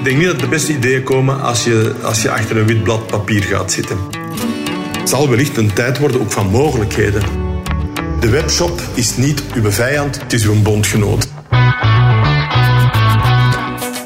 Ik 0.00 0.06
denk 0.06 0.18
niet 0.18 0.26
dat 0.26 0.40
de 0.40 0.48
beste 0.48 0.72
ideeën 0.72 1.02
komen 1.02 1.40
als 1.40 1.64
je, 1.64 1.94
als 2.02 2.22
je 2.22 2.30
achter 2.30 2.56
een 2.56 2.66
wit 2.66 2.82
blad 2.82 3.06
papier 3.06 3.42
gaat 3.42 3.72
zitten. 3.72 3.98
Het 4.98 5.08
zal 5.08 5.28
wellicht 5.28 5.56
een 5.56 5.72
tijd 5.72 5.98
worden 5.98 6.20
ook 6.20 6.32
van 6.32 6.50
mogelijkheden. 6.50 7.22
De 8.20 8.28
webshop 8.28 8.80
is 8.94 9.16
niet 9.16 9.42
uw 9.54 9.70
vijand, 9.70 10.20
het 10.20 10.32
is 10.32 10.44
uw 10.44 10.62
bondgenoot. 10.62 11.28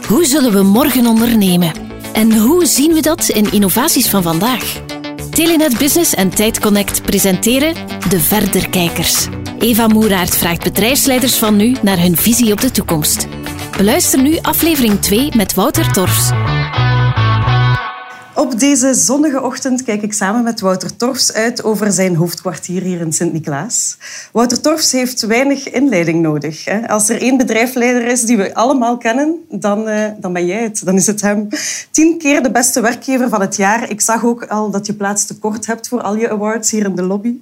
Hoe 0.06 0.24
zullen 0.24 0.52
we 0.52 0.62
morgen 0.62 1.06
ondernemen? 1.06 1.72
En 2.12 2.38
hoe 2.38 2.66
zien 2.66 2.92
we 2.92 3.00
dat 3.00 3.28
in 3.28 3.52
innovaties 3.52 4.08
van 4.08 4.22
vandaag? 4.22 4.82
Telenet 5.30 5.78
Business 5.78 6.14
en 6.14 6.30
TijdConnect 6.30 7.02
presenteren 7.02 7.74
De 8.08 8.20
Verderkijkers. 8.20 9.26
Eva 9.58 9.86
Moeraert 9.86 10.36
vraagt 10.36 10.64
bedrijfsleiders 10.64 11.34
van 11.34 11.56
nu 11.56 11.76
naar 11.82 11.98
hun 11.98 12.16
visie 12.16 12.52
op 12.52 12.60
de 12.60 12.70
toekomst. 12.70 13.26
Beluister 13.76 14.22
nu 14.22 14.38
aflevering 14.42 15.00
2 15.00 15.36
met 15.36 15.54
Wouter 15.54 15.92
Torfs. 15.92 16.30
Op 18.34 18.58
deze 18.58 18.94
zonnige 18.94 19.42
ochtend 19.42 19.82
kijk 19.82 20.02
ik 20.02 20.12
samen 20.12 20.42
met 20.42 20.60
Wouter 20.60 20.96
Torfs 20.96 21.32
uit 21.32 21.64
over 21.64 21.92
zijn 21.92 22.16
hoofdkwartier 22.16 22.82
hier 22.82 23.00
in 23.00 23.12
Sint-Niklaas. 23.12 23.96
Wouter 24.32 24.60
Torfs 24.60 24.92
heeft 24.92 25.26
weinig 25.26 25.70
inleiding 25.70 26.22
nodig. 26.22 26.66
Als 26.86 27.08
er 27.08 27.20
één 27.20 27.36
bedrijfsleider 27.36 28.06
is 28.06 28.22
die 28.22 28.36
we 28.36 28.54
allemaal 28.54 28.96
kennen, 28.96 29.44
dan, 29.50 29.88
uh, 29.88 30.06
dan 30.20 30.32
ben 30.32 30.46
jij 30.46 30.62
het. 30.62 30.84
Dan 30.84 30.94
is 30.94 31.06
het 31.06 31.20
hem. 31.20 31.48
Tien 31.90 32.18
keer 32.18 32.42
de 32.42 32.50
beste 32.50 32.80
werkgever 32.80 33.28
van 33.28 33.40
het 33.40 33.56
jaar. 33.56 33.90
Ik 33.90 34.00
zag 34.00 34.24
ook 34.24 34.46
al 34.46 34.70
dat 34.70 34.86
je 34.86 34.94
plaats 34.94 35.26
tekort 35.26 35.66
hebt 35.66 35.88
voor 35.88 36.00
al 36.00 36.16
je 36.16 36.30
awards 36.30 36.70
hier 36.70 36.84
in 36.84 36.94
de 36.94 37.02
lobby. 37.02 37.36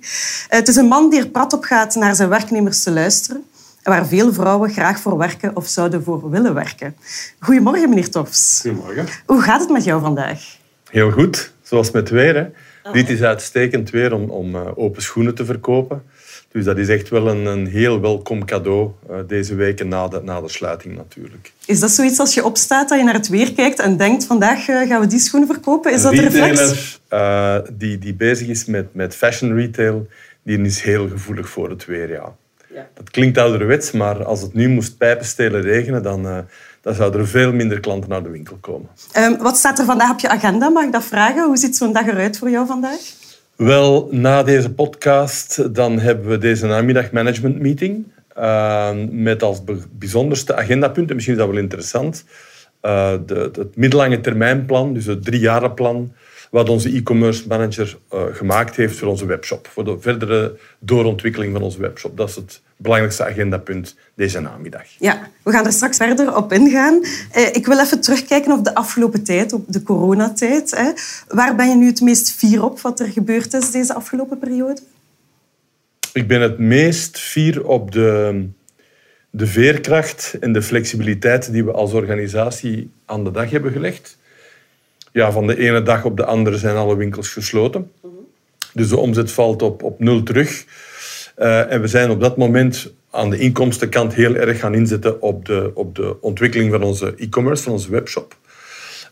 Eh, 0.48 0.58
het 0.58 0.68
is 0.68 0.76
een 0.76 0.88
man 0.88 1.10
die 1.10 1.20
er 1.20 1.28
prat 1.28 1.52
op 1.52 1.64
gaat 1.64 1.94
naar 1.94 2.14
zijn 2.14 2.28
werknemers 2.28 2.82
te 2.82 2.90
luisteren 2.90 3.44
waar 3.82 4.06
veel 4.06 4.32
vrouwen 4.32 4.70
graag 4.70 5.00
voor 5.00 5.18
werken 5.18 5.56
of 5.56 5.66
zouden 5.66 6.02
voor 6.02 6.30
willen 6.30 6.54
werken. 6.54 6.96
Goedemorgen, 7.38 7.88
meneer 7.88 8.10
Torfs. 8.10 8.60
Goedemorgen. 8.60 9.06
Hoe 9.26 9.42
gaat 9.42 9.60
het 9.60 9.70
met 9.70 9.84
jou 9.84 10.00
vandaag? 10.00 10.56
Heel 10.90 11.10
goed, 11.10 11.52
zoals 11.62 11.90
met 11.90 12.10
weer. 12.10 12.34
Hè. 12.34 12.46
Ah. 12.82 12.92
Dit 12.92 13.08
is 13.08 13.22
uitstekend 13.22 13.90
weer 13.90 14.12
om, 14.12 14.30
om 14.30 14.54
uh, 14.54 14.60
open 14.74 15.02
schoenen 15.02 15.34
te 15.34 15.44
verkopen. 15.44 16.02
Dus 16.48 16.64
dat 16.64 16.78
is 16.78 16.88
echt 16.88 17.08
wel 17.08 17.28
een, 17.28 17.46
een 17.46 17.66
heel 17.66 18.00
welkom 18.00 18.44
cadeau 18.44 18.90
uh, 19.10 19.16
deze 19.26 19.54
weken 19.54 19.88
na 19.88 20.08
de, 20.08 20.20
na 20.22 20.40
de 20.40 20.48
sluiting 20.48 20.96
natuurlijk. 20.96 21.52
Is 21.66 21.80
dat 21.80 21.90
zoiets 21.90 22.18
als 22.18 22.34
je 22.34 22.44
opstaat, 22.44 22.88
dat 22.88 22.98
je 22.98 23.04
naar 23.04 23.14
het 23.14 23.28
weer 23.28 23.52
kijkt 23.52 23.78
en 23.78 23.96
denkt 23.96 24.24
vandaag 24.24 24.68
uh, 24.68 24.88
gaan 24.88 25.00
we 25.00 25.06
die 25.06 25.18
schoenen 25.18 25.48
verkopen? 25.48 25.92
Is 25.92 26.02
dat 26.02 26.12
een 26.12 26.28
reflex? 26.28 27.00
die, 27.72 27.98
die 27.98 28.14
bezig 28.14 28.48
is 28.48 28.64
met, 28.64 28.94
met 28.94 29.14
fashion 29.14 29.54
retail, 29.54 30.06
die 30.42 30.60
is 30.60 30.80
heel 30.80 31.08
gevoelig 31.08 31.48
voor 31.48 31.70
het 31.70 31.84
weer, 31.84 32.10
ja. 32.10 32.34
Ja. 32.74 32.88
Dat 32.94 33.10
klinkt 33.10 33.38
ouderwets, 33.38 33.90
maar 33.90 34.24
als 34.24 34.40
het 34.40 34.54
nu 34.54 34.68
moest 34.68 34.96
pijpenstelen 34.98 35.60
regenen, 35.60 36.02
dan 36.02 36.46
dan 36.82 36.94
zouden 36.94 37.20
er 37.20 37.28
veel 37.28 37.52
minder 37.52 37.80
klanten 37.80 38.10
naar 38.10 38.22
de 38.22 38.30
winkel 38.30 38.56
komen. 38.60 38.88
Um, 39.16 39.38
wat 39.38 39.56
staat 39.56 39.78
er 39.78 39.84
vandaag 39.84 40.10
op 40.10 40.18
je 40.18 40.28
agenda? 40.28 40.68
Mag 40.68 40.84
ik 40.84 40.92
dat 40.92 41.04
vragen? 41.04 41.46
Hoe 41.46 41.56
ziet 41.56 41.76
zo'n 41.76 41.92
dag 41.92 42.06
eruit 42.06 42.38
voor 42.38 42.50
jou 42.50 42.66
vandaag? 42.66 43.00
Wel, 43.56 44.08
na 44.10 44.42
deze 44.42 44.72
podcast 44.72 45.74
dan 45.74 45.98
hebben 45.98 46.28
we 46.28 46.38
deze 46.38 46.66
namiddag 46.66 47.10
management 47.10 47.58
meeting. 47.58 48.04
Uh, 48.38 48.90
met 49.10 49.42
als 49.42 49.62
bijzonderste 49.90 50.54
agendapunt, 50.54 51.08
en 51.08 51.14
misschien 51.14 51.36
is 51.36 51.42
dat 51.42 51.50
wel 51.50 51.62
interessant, 51.62 52.24
uh, 52.82 53.12
de, 53.26 53.50
het 53.52 53.76
middellange 53.76 54.20
termijnplan, 54.20 54.94
dus 54.94 55.06
het 55.06 55.24
driejarenplan 55.24 56.12
wat 56.52 56.68
onze 56.68 56.96
e-commerce 56.96 57.46
manager 57.48 57.98
uh, 58.14 58.22
gemaakt 58.32 58.76
heeft 58.76 58.98
voor 58.98 59.08
onze 59.08 59.26
webshop. 59.26 59.68
Voor 59.72 59.84
de 59.84 59.96
verdere 60.00 60.58
doorontwikkeling 60.78 61.52
van 61.52 61.62
onze 61.62 61.80
webshop. 61.80 62.16
Dat 62.16 62.28
is 62.28 62.34
het 62.34 62.60
belangrijkste 62.76 63.24
agendapunt 63.24 63.96
deze 64.14 64.40
namiddag. 64.40 64.84
Ja, 64.98 65.28
we 65.42 65.50
gaan 65.50 65.66
er 65.66 65.72
straks 65.72 65.96
verder 65.96 66.36
op 66.36 66.52
ingaan. 66.52 67.00
Uh, 67.36 67.46
ik 67.52 67.66
wil 67.66 67.80
even 67.80 68.00
terugkijken 68.00 68.52
op 68.52 68.64
de 68.64 68.74
afgelopen 68.74 69.24
tijd, 69.24 69.52
op 69.52 69.64
de 69.68 69.82
coronatijd. 69.82 70.70
Hè. 70.70 70.92
Waar 71.28 71.54
ben 71.56 71.68
je 71.68 71.74
nu 71.74 71.86
het 71.86 72.00
meest 72.00 72.32
fier 72.32 72.64
op 72.64 72.80
wat 72.80 73.00
er 73.00 73.08
gebeurd 73.08 73.54
is 73.54 73.70
deze 73.70 73.94
afgelopen 73.94 74.38
periode? 74.38 74.80
Ik 76.12 76.28
ben 76.28 76.40
het 76.40 76.58
meest 76.58 77.18
fier 77.18 77.66
op 77.66 77.92
de, 77.92 78.44
de 79.30 79.46
veerkracht 79.46 80.36
en 80.40 80.52
de 80.52 80.62
flexibiliteit 80.62 81.52
die 81.52 81.64
we 81.64 81.72
als 81.72 81.92
organisatie 81.92 82.90
aan 83.04 83.24
de 83.24 83.30
dag 83.30 83.50
hebben 83.50 83.72
gelegd 83.72 84.20
ja, 85.12 85.32
van 85.32 85.46
de 85.46 85.58
ene 85.58 85.82
dag 85.82 86.04
op 86.04 86.16
de 86.16 86.24
andere 86.24 86.58
zijn 86.58 86.76
alle 86.76 86.96
winkels 86.96 87.28
gesloten. 87.28 87.90
Dus 88.72 88.88
de 88.88 88.96
omzet 88.96 89.32
valt 89.32 89.62
op, 89.62 89.82
op 89.82 90.00
nul 90.00 90.22
terug. 90.22 90.64
Uh, 91.38 91.72
en 91.72 91.80
we 91.80 91.86
zijn 91.86 92.10
op 92.10 92.20
dat 92.20 92.36
moment 92.36 92.92
aan 93.10 93.30
de 93.30 93.38
inkomstenkant 93.38 94.14
heel 94.14 94.34
erg 94.34 94.58
gaan 94.58 94.74
inzetten 94.74 95.22
op 95.22 95.44
de, 95.44 95.70
op 95.74 95.94
de 95.94 96.20
ontwikkeling 96.20 96.70
van 96.70 96.82
onze 96.82 97.14
e-commerce, 97.16 97.62
van 97.62 97.72
onze 97.72 97.90
webshop. 97.90 98.36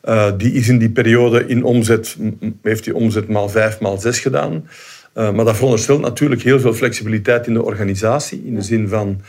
Uh, 0.05 0.33
die 0.37 0.53
is 0.53 0.69
in 0.69 0.79
die 0.79 0.91
periode 0.91 1.47
in 1.47 1.65
omzet, 1.65 2.17
heeft 2.63 2.85
die 2.85 2.95
omzet 2.95 3.29
maal 3.29 3.49
vijf, 3.49 3.81
maal 3.81 3.99
zes 3.99 4.19
gedaan. 4.19 4.69
Uh, 5.15 5.33
maar 5.33 5.45
dat 5.45 5.57
veronderstelt 5.57 6.01
natuurlijk 6.01 6.43
heel 6.43 6.61
veel 6.61 6.75
flexibiliteit 6.75 7.47
in 7.47 7.55
de 7.55 7.63
organisatie. 7.63 8.43
In 8.45 8.55
de 8.55 8.63
zin 8.63 8.89
van 8.89 9.21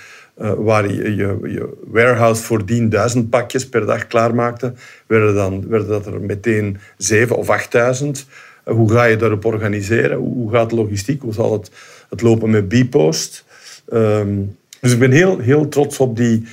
uh, 0.41 0.51
waar 0.57 0.93
je, 0.93 1.15
je, 1.15 1.69
warehouse 1.87 2.43
voordien 2.43 2.89
duizend 2.89 3.29
pakjes 3.29 3.69
per 3.69 3.85
dag 3.85 4.07
klaarmaakte, 4.07 4.73
werden, 5.07 5.35
dan, 5.35 5.67
werden 5.67 5.87
dat 5.87 6.05
er 6.05 6.21
meteen 6.21 6.77
zeven 6.97 7.37
of 7.37 7.49
achtduizend. 7.49 8.25
Uh, 8.65 8.73
hoe 8.73 8.91
ga 8.91 9.03
je 9.03 9.15
daarop 9.15 9.45
organiseren? 9.45 10.17
Hoe, 10.17 10.51
gaat 10.51 10.69
de 10.69 10.75
logistiek? 10.75 11.21
Hoe 11.21 11.33
zal 11.33 11.53
het, 11.53 11.71
het 12.09 12.21
lopen 12.21 12.49
met 12.49 12.67
Bpost? 12.67 13.45
Um, 13.93 14.55
dus 14.81 14.91
ik 14.91 14.99
ben 14.99 15.11
heel, 15.11 15.39
heel 15.39 15.67
trots 15.67 15.99
op 15.99 16.17
die 16.17 16.47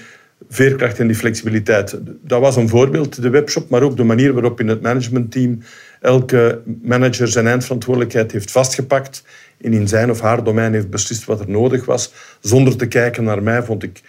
veerkracht 0.48 0.98
en 0.98 1.06
die 1.06 1.16
flexibiliteit. 1.16 1.98
Dat 2.22 2.40
was 2.40 2.56
een 2.56 2.68
voorbeeld, 2.68 3.22
de 3.22 3.30
webshop, 3.30 3.68
maar 3.68 3.82
ook 3.82 3.96
de 3.96 4.04
manier 4.04 4.32
waarop 4.32 4.60
in 4.60 4.68
het 4.68 4.82
managementteam 4.82 5.58
elke 6.00 6.62
manager 6.82 7.28
zijn 7.28 7.46
eindverantwoordelijkheid 7.46 8.32
heeft 8.32 8.50
vastgepakt 8.50 9.22
en 9.60 9.72
in 9.72 9.88
zijn 9.88 10.10
of 10.10 10.20
haar 10.20 10.44
domein 10.44 10.72
heeft 10.72 10.90
beslist 10.90 11.24
wat 11.24 11.40
er 11.40 11.50
nodig 11.50 11.84
was, 11.84 12.12
zonder 12.40 12.76
te 12.76 12.86
kijken 12.86 13.24
naar 13.24 13.42
mij, 13.42 13.62
vond 13.62 13.82
ik, 13.82 14.02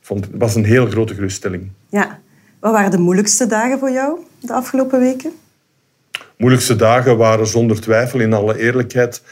vond, 0.00 0.28
was 0.32 0.54
een 0.54 0.64
heel 0.64 0.86
grote 0.86 1.14
geruststelling. 1.14 1.70
Ja. 1.88 2.20
Wat 2.60 2.72
waren 2.72 2.90
de 2.90 2.98
moeilijkste 2.98 3.46
dagen 3.46 3.78
voor 3.78 3.90
jou 3.90 4.18
de 4.40 4.52
afgelopen 4.52 5.00
weken? 5.00 5.32
moeilijkste 6.40 6.76
dagen 6.76 7.16
waren 7.16 7.46
zonder 7.46 7.80
twijfel, 7.80 8.20
in 8.20 8.32
alle 8.32 8.58
eerlijkheid, 8.58 9.22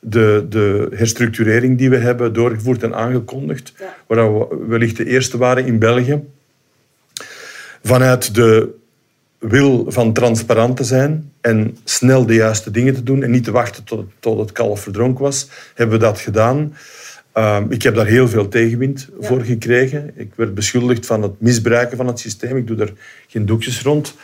de, 0.00 0.46
de 0.48 0.88
herstructurering 0.94 1.78
die 1.78 1.90
we 1.90 1.96
hebben 1.96 2.32
doorgevoerd 2.32 2.82
en 2.82 2.94
aangekondigd, 2.94 3.72
ja. 3.78 3.94
waar 4.06 4.38
we 4.38 4.64
wellicht 4.68 4.96
de 4.96 5.06
eerste 5.06 5.38
waren 5.38 5.66
in 5.66 5.78
België. 5.78 6.24
Vanuit 7.82 8.34
de 8.34 8.74
wil 9.38 9.84
van 9.88 10.12
transparant 10.12 10.76
te 10.76 10.84
zijn 10.84 11.32
en 11.40 11.76
snel 11.84 12.26
de 12.26 12.34
juiste 12.34 12.70
dingen 12.70 12.94
te 12.94 13.02
doen 13.02 13.22
en 13.22 13.30
niet 13.30 13.44
te 13.44 13.50
wachten 13.50 13.84
tot, 13.84 14.06
tot 14.20 14.38
het 14.38 14.52
kalf 14.52 14.80
verdronken 14.80 15.24
was, 15.24 15.48
hebben 15.74 15.98
we 15.98 16.04
dat 16.04 16.20
gedaan. 16.20 16.74
Uh, 17.34 17.60
ik 17.68 17.82
heb 17.82 17.94
daar 17.94 18.06
heel 18.06 18.28
veel 18.28 18.48
tegenwind 18.48 19.08
ja. 19.20 19.26
voor 19.26 19.40
gekregen. 19.40 20.10
Ik 20.14 20.32
werd 20.34 20.54
beschuldigd 20.54 21.06
van 21.06 21.22
het 21.22 21.40
misbruiken 21.40 21.96
van 21.96 22.06
het 22.06 22.18
systeem. 22.18 22.56
Ik 22.56 22.66
doe 22.66 22.76
er 22.76 22.92
geen 23.26 23.46
doekjes 23.46 23.82
rond. 23.82 24.14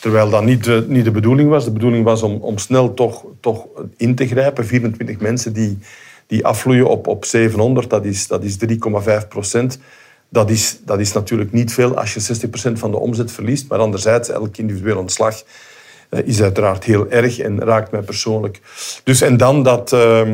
Terwijl 0.00 0.30
dat 0.30 0.44
niet 0.44 0.64
de, 0.64 0.84
niet 0.88 1.04
de 1.04 1.10
bedoeling 1.10 1.48
was. 1.48 1.64
De 1.64 1.70
bedoeling 1.70 2.04
was 2.04 2.22
om, 2.22 2.36
om 2.36 2.58
snel 2.58 2.94
toch, 2.94 3.24
toch 3.40 3.66
in 3.96 4.14
te 4.14 4.26
grijpen. 4.26 4.66
24 4.66 5.18
mensen 5.18 5.52
die, 5.52 5.78
die 6.26 6.46
afvloeien 6.46 6.88
op, 6.88 7.06
op 7.06 7.24
700, 7.24 7.90
dat 7.90 8.04
is, 8.04 8.26
dat 8.26 8.44
is 8.44 8.56
3,5 9.22 9.28
procent. 9.28 9.78
Dat 10.32 10.50
is, 10.50 10.78
dat 10.84 11.00
is 11.00 11.12
natuurlijk 11.12 11.52
niet 11.52 11.72
veel 11.72 11.96
als 11.96 12.14
je 12.14 12.48
60% 12.48 12.72
van 12.72 12.90
de 12.90 12.98
omzet 12.98 13.32
verliest. 13.32 13.68
Maar 13.68 13.78
anderzijds, 13.78 14.28
elk 14.28 14.56
individueel 14.56 14.98
ontslag 14.98 15.42
uh, 16.10 16.20
is 16.24 16.42
uiteraard 16.42 16.84
heel 16.84 17.10
erg 17.10 17.38
en 17.38 17.60
raakt 17.60 17.90
mij 17.90 18.00
persoonlijk. 18.00 18.60
Dus 19.04 19.20
en 19.20 19.36
dan 19.36 19.62
dat, 19.62 19.92
uh, 19.92 20.28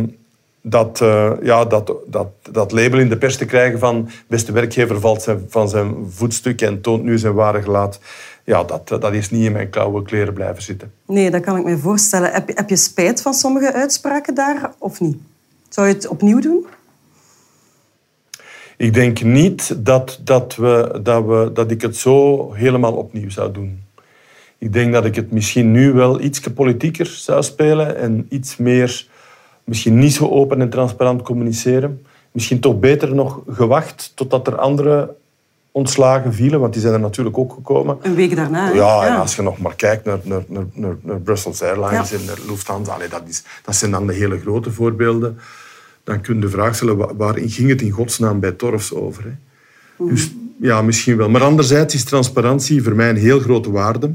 dat, 0.62 1.00
uh, 1.00 1.32
ja, 1.42 1.64
dat, 1.64 1.92
dat, 2.06 2.28
dat 2.50 2.72
label 2.72 2.98
in 2.98 3.08
de 3.08 3.18
pers 3.18 3.36
te 3.36 3.44
krijgen 3.44 3.78
van 3.78 4.08
beste 4.26 4.52
werkgever 4.52 5.00
valt 5.00 5.26
van 5.48 5.68
zijn 5.68 5.94
voetstuk 6.10 6.60
en 6.60 6.80
toont 6.80 7.02
nu 7.02 7.18
zijn 7.18 7.34
ware 7.34 7.62
gelaat. 7.62 8.00
Ja, 8.44 8.64
dat, 8.64 8.88
dat 8.88 9.12
is 9.12 9.30
niet 9.30 9.44
in 9.44 9.52
mijn 9.52 9.70
koude 9.70 10.02
kleren 10.02 10.34
blijven 10.34 10.62
zitten. 10.62 10.92
Nee, 11.06 11.30
dat 11.30 11.42
kan 11.42 11.56
ik 11.56 11.64
me 11.64 11.78
voorstellen. 11.78 12.32
Heb 12.32 12.56
heb 12.56 12.68
je 12.68 12.76
spijt 12.76 13.22
van 13.22 13.34
sommige 13.34 13.72
uitspraken 13.72 14.34
daar 14.34 14.72
of 14.78 15.00
niet? 15.00 15.16
Zou 15.68 15.88
je 15.88 15.94
het 15.94 16.08
opnieuw 16.08 16.40
doen? 16.40 16.66
Ik 18.78 18.94
denk 18.94 19.22
niet 19.22 19.84
dat, 19.84 20.20
dat, 20.24 20.56
we, 20.56 21.00
dat, 21.02 21.24
we, 21.24 21.50
dat 21.54 21.70
ik 21.70 21.82
het 21.82 21.96
zo 21.96 22.52
helemaal 22.52 22.92
opnieuw 22.92 23.30
zou 23.30 23.52
doen. 23.52 23.82
Ik 24.58 24.72
denk 24.72 24.92
dat 24.92 25.04
ik 25.04 25.14
het 25.14 25.32
misschien 25.32 25.70
nu 25.70 25.92
wel 25.92 26.20
iets 26.20 26.40
politieker 26.40 27.06
zou 27.06 27.42
spelen 27.42 27.96
en 27.96 28.26
iets 28.28 28.56
meer, 28.56 29.06
misschien 29.64 29.98
niet 29.98 30.14
zo 30.14 30.28
open 30.28 30.60
en 30.60 30.70
transparant 30.70 31.22
communiceren. 31.22 32.06
Misschien 32.32 32.60
toch 32.60 32.78
beter 32.78 33.14
nog 33.14 33.42
gewacht 33.48 34.12
totdat 34.14 34.46
er 34.46 34.56
andere 34.56 35.14
ontslagen 35.72 36.34
vielen, 36.34 36.60
want 36.60 36.72
die 36.72 36.82
zijn 36.82 36.94
er 36.94 37.00
natuurlijk 37.00 37.38
ook 37.38 37.52
gekomen. 37.52 37.98
Een 38.02 38.14
week 38.14 38.36
daarna. 38.36 38.72
Ja, 38.72 39.06
en 39.06 39.16
als 39.16 39.36
je 39.36 39.42
nog 39.42 39.58
maar 39.58 39.74
kijkt 39.74 40.04
naar, 40.04 40.18
naar, 40.24 40.42
naar, 40.72 40.96
naar 41.00 41.20
Brussels 41.20 41.62
Airlines 41.62 42.12
en 42.12 42.24
naar 42.24 42.38
Lufthansa, 42.48 42.92
allee, 42.92 43.08
dat, 43.08 43.22
is, 43.26 43.42
dat 43.64 43.74
zijn 43.74 43.90
dan 43.90 44.06
de 44.06 44.14
hele 44.14 44.38
grote 44.38 44.70
voorbeelden 44.70 45.38
dan 46.08 46.20
kun 46.20 46.34
je 46.34 46.40
de 46.40 46.48
vraag 46.48 46.74
stellen, 46.74 47.16
waarin 47.16 47.50
ging 47.50 47.68
het 47.68 47.82
in 47.82 47.90
godsnaam 47.90 48.40
bij 48.40 48.52
Torfs 48.52 48.94
over? 48.94 49.24
Hè? 49.24 49.32
Dus 50.08 50.30
ja, 50.60 50.82
misschien 50.82 51.16
wel. 51.16 51.28
Maar 51.28 51.42
anderzijds 51.42 51.94
is 51.94 52.04
transparantie 52.04 52.82
voor 52.82 52.94
mij 52.94 53.08
een 53.08 53.16
heel 53.16 53.40
grote 53.40 53.70
waarde. 53.70 54.14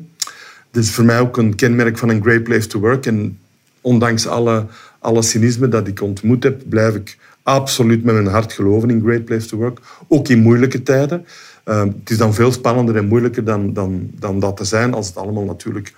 Het 0.71 0.83
is 0.83 0.91
voor 0.91 1.05
mij 1.05 1.19
ook 1.19 1.37
een 1.37 1.55
kenmerk 1.55 1.97
van 1.97 2.09
een 2.09 2.21
great 2.21 2.43
place 2.43 2.67
to 2.67 2.79
work. 2.79 3.05
En 3.05 3.39
ondanks 3.81 4.27
alle, 4.27 4.65
alle 4.99 5.21
cynisme 5.21 5.67
dat 5.67 5.87
ik 5.87 6.01
ontmoet 6.01 6.43
heb, 6.43 6.61
blijf 6.69 6.95
ik 6.95 7.17
absoluut 7.43 8.03
met 8.03 8.13
mijn 8.13 8.27
hart 8.27 8.53
geloven 8.53 8.89
in 8.89 9.01
great 9.01 9.25
place 9.25 9.47
to 9.47 9.57
work. 9.57 9.79
Ook 10.07 10.27
in 10.27 10.39
moeilijke 10.39 10.83
tijden. 10.83 11.25
Uh, 11.65 11.83
het 11.83 12.09
is 12.09 12.17
dan 12.17 12.33
veel 12.33 12.51
spannender 12.51 12.95
en 12.95 13.07
moeilijker 13.07 13.43
dan, 13.43 13.73
dan, 13.73 14.09
dan 14.19 14.39
dat 14.39 14.57
te 14.57 14.65
zijn 14.65 14.93
als 14.93 15.07
het 15.07 15.17
allemaal 15.17 15.45
natuurlijk 15.45 15.93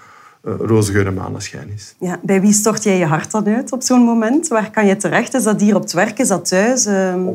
roze 0.46 0.92
geur 0.92 1.08
en 1.08 1.14
maneschijn 1.14 1.70
is. 1.76 1.96
Ja, 2.00 2.20
bij 2.24 2.42
wie 2.42 2.54
stort 2.54 2.84
jij 2.84 2.98
je 2.98 3.06
hart 3.06 3.32
dan 3.32 3.48
uit 3.48 3.72
op 3.72 3.82
zo'n 3.82 4.02
moment? 4.02 4.48
Waar 4.48 4.72
kan 4.72 4.88
je 4.88 4.98
terecht? 4.98 5.34
Is 5.34 5.44
dat 5.44 5.62
hier 5.62 5.76
op 5.76 5.82
het 5.82 5.94
werk? 5.94 6.20
Is 6.20 6.28
dat 6.28 6.48
thuis? 6.48 6.86
Uh... 6.88 7.28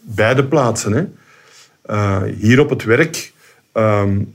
Beide 0.00 0.44
plaatsen. 0.44 0.92
Hè. 0.92 1.04
Uh, 1.90 2.22
hier 2.38 2.60
op 2.60 2.70
het 2.70 2.84
werk 2.84 3.32
um, 3.72 4.34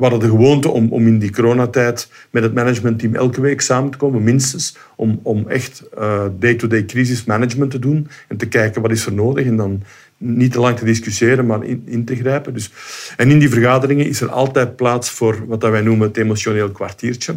we 0.00 0.06
hadden 0.06 0.30
de 0.30 0.36
gewoonte 0.36 0.68
om, 0.68 0.92
om 0.92 1.06
in 1.06 1.18
die 1.18 1.32
coronatijd 1.32 2.10
met 2.30 2.42
het 2.42 2.54
managementteam 2.54 3.14
elke 3.14 3.40
week 3.40 3.60
samen 3.60 3.90
te 3.90 3.98
komen, 3.98 4.22
minstens, 4.22 4.76
om, 4.96 5.20
om 5.22 5.48
echt 5.48 5.82
uh, 5.98 6.24
day-to-day 6.38 6.84
crisismanagement 6.84 7.70
te 7.70 7.78
doen 7.78 8.08
en 8.28 8.36
te 8.36 8.48
kijken 8.48 8.82
wat 8.82 8.90
is 8.90 9.06
er 9.06 9.12
nodig 9.12 9.46
en 9.46 9.56
dan 9.56 9.82
niet 10.22 10.52
te 10.52 10.60
lang 10.60 10.78
te 10.78 10.84
discussiëren, 10.84 11.46
maar 11.46 11.64
in, 11.64 11.82
in 11.86 12.04
te 12.04 12.16
grijpen. 12.16 12.54
Dus, 12.54 12.70
en 13.16 13.30
in 13.30 13.38
die 13.38 13.50
vergaderingen 13.50 14.06
is 14.06 14.20
er 14.20 14.28
altijd 14.28 14.76
plaats 14.76 15.10
voor 15.10 15.46
wat 15.46 15.62
wij 15.62 15.80
noemen 15.80 16.08
het 16.08 16.16
emotioneel 16.16 16.70
kwartiertje. 16.70 17.34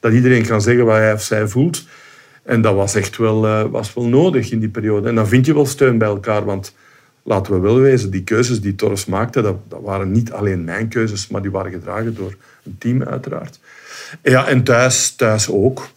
Dat 0.00 0.12
iedereen 0.12 0.46
kan 0.46 0.62
zeggen 0.62 0.84
wat 0.84 0.96
hij 0.96 1.12
of 1.12 1.22
zij 1.22 1.48
voelt. 1.48 1.84
En 2.42 2.60
dat 2.60 2.74
was 2.74 2.94
echt 2.94 3.16
wel, 3.16 3.46
uh, 3.46 3.64
was 3.70 3.94
wel 3.94 4.06
nodig 4.06 4.50
in 4.50 4.58
die 4.58 4.68
periode. 4.68 5.08
En 5.08 5.14
dan 5.14 5.28
vind 5.28 5.46
je 5.46 5.54
wel 5.54 5.66
steun 5.66 5.98
bij 5.98 6.08
elkaar, 6.08 6.44
want 6.44 6.74
laten 7.22 7.52
we 7.52 7.58
wel 7.58 7.80
wezen, 7.80 8.10
die 8.10 8.24
keuzes 8.24 8.60
die 8.60 8.74
Torres 8.74 9.04
maakte, 9.04 9.42
dat, 9.42 9.56
dat, 9.68 9.80
waren 9.82 10.12
niet 10.12 10.32
alleen 10.32 10.64
mijn 10.64 10.88
keuzes, 10.88 11.28
maar 11.28 11.42
die 11.42 11.50
waren 11.50 11.72
gedragen 11.72 12.14
door 12.14 12.36
een 12.64 12.76
team 12.78 13.02
uiteraard. 13.02 13.58
Ja, 14.22 14.46
en 14.46 14.64
thuis, 14.64 15.14
thuis 15.14 15.48
ook. 15.48 15.88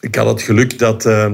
Ik 0.00 0.14
had 0.14 0.26
het 0.26 0.42
geluk 0.42 0.78
dat 0.78 1.06
uh, 1.06 1.32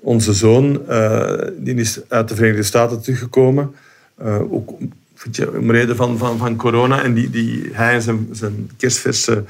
onze 0.00 0.32
zoon, 0.32 0.82
uh, 0.88 1.32
die 1.56 1.74
is 1.74 2.00
uit 2.08 2.28
de 2.28 2.34
Verenigde 2.34 2.62
Staten 2.62 3.02
teruggekomen, 3.02 3.74
uh, 4.22 4.52
ook 4.52 4.70
om 5.58 5.70
reden 5.70 5.96
van, 5.96 6.18
van, 6.18 6.38
van 6.38 6.56
corona. 6.56 7.02
En 7.02 7.14
die, 7.14 7.30
die, 7.30 7.68
hij 7.72 7.94
en 7.94 8.02
zijn, 8.02 8.28
zijn 8.32 8.70
kerstverse 8.76 9.42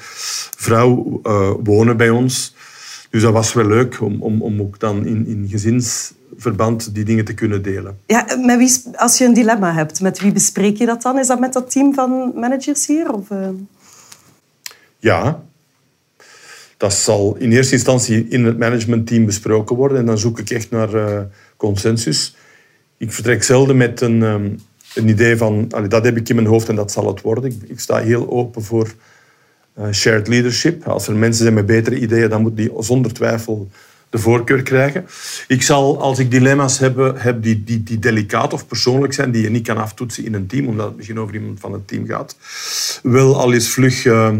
vrouw 0.57 1.21
wonen 1.63 1.97
bij 1.97 2.11
ons. 2.11 2.55
Dus 3.11 3.23
dat 3.23 3.33
was 3.33 3.53
wel 3.53 3.67
leuk 3.67 4.01
om, 4.01 4.23
om, 4.23 4.43
om 4.43 4.61
ook 4.61 4.79
dan 4.79 5.07
in, 5.07 5.27
in 5.27 5.47
gezins 5.49 6.13
verband 6.37 6.95
die 6.95 7.05
dingen 7.05 7.25
te 7.25 7.35
kunnen 7.35 7.63
delen. 7.63 7.99
Ja, 8.07 8.27
met 8.39 8.59
wie, 8.59 8.97
als 8.97 9.19
je 9.19 9.25
een 9.25 9.35
dilemma 9.35 9.75
hebt, 9.75 10.01
met 10.01 10.21
wie 10.21 10.33
bespreek 10.33 10.77
je 10.77 10.87
dat 10.87 11.03
dan? 11.03 11.19
Is 11.19 11.27
dat 11.27 11.41
met 11.41 11.53
dat 11.53 11.71
team 11.71 11.95
van 11.95 12.33
managers 12.35 12.87
hier? 12.87 13.13
Of. 13.13 13.29
Ja, 14.99 15.43
dat 16.81 16.95
zal 16.95 17.37
in 17.39 17.53
eerste 17.53 17.75
instantie 17.75 18.27
in 18.29 18.45
het 18.45 18.59
managementteam 18.59 19.27
besproken 19.27 19.77
worden. 19.77 19.99
En 19.99 20.07
dan 20.07 20.19
zoek 20.19 20.39
ik 20.39 20.51
echt 20.51 20.71
naar 20.71 20.95
uh, 20.95 21.21
consensus. 21.57 22.37
Ik 22.97 23.13
vertrek 23.13 23.43
zelden 23.43 23.77
met 23.77 24.01
een, 24.01 24.23
um, 24.23 24.61
een 24.95 25.09
idee 25.09 25.37
van, 25.37 25.69
dat 25.89 26.05
heb 26.05 26.17
ik 26.17 26.29
in 26.29 26.35
mijn 26.35 26.47
hoofd 26.47 26.69
en 26.69 26.75
dat 26.75 26.93
zal 26.93 27.07
het 27.07 27.21
worden. 27.21 27.45
Ik, 27.45 27.71
ik 27.71 27.81
sta 27.81 27.99
heel 27.99 28.31
open 28.31 28.63
voor 28.63 28.95
uh, 29.79 29.93
shared 29.93 30.29
leadership. 30.29 30.87
Als 30.87 31.07
er 31.07 31.17
mensen 31.17 31.43
zijn 31.43 31.55
met 31.55 31.67
betere 31.67 31.99
ideeën, 31.99 32.29
dan 32.29 32.43
moet 32.43 32.57
die 32.57 32.73
zonder 32.79 33.13
twijfel 33.13 33.71
de 34.11 34.19
voorkeur 34.19 34.63
krijgen. 34.63 35.07
Ik 35.49 35.63
zal, 35.63 36.01
als 36.01 36.19
ik 36.19 36.31
dilemma's 36.31 36.79
heb, 36.79 37.15
heb 37.17 37.43
die, 37.43 37.65
die, 37.65 37.83
die 37.83 37.99
delicaat 37.99 38.53
of 38.53 38.67
persoonlijk 38.67 39.13
zijn, 39.13 39.31
die 39.31 39.43
je 39.43 39.51
niet 39.51 39.67
kan 39.67 39.77
aftoetsen 39.77 40.25
in 40.25 40.35
een 40.35 40.47
team, 40.47 40.69
omdat 40.69 40.87
het 40.87 40.97
misschien 40.97 41.21
over 41.21 41.35
iemand 41.35 41.61
van 41.61 41.73
het 41.73 41.89
team 41.89 42.07
gaat, 42.07 42.37
wel 43.03 43.41
al 43.41 43.53
eens 43.53 43.69
vlug 43.69 44.05
uh, 44.05 44.31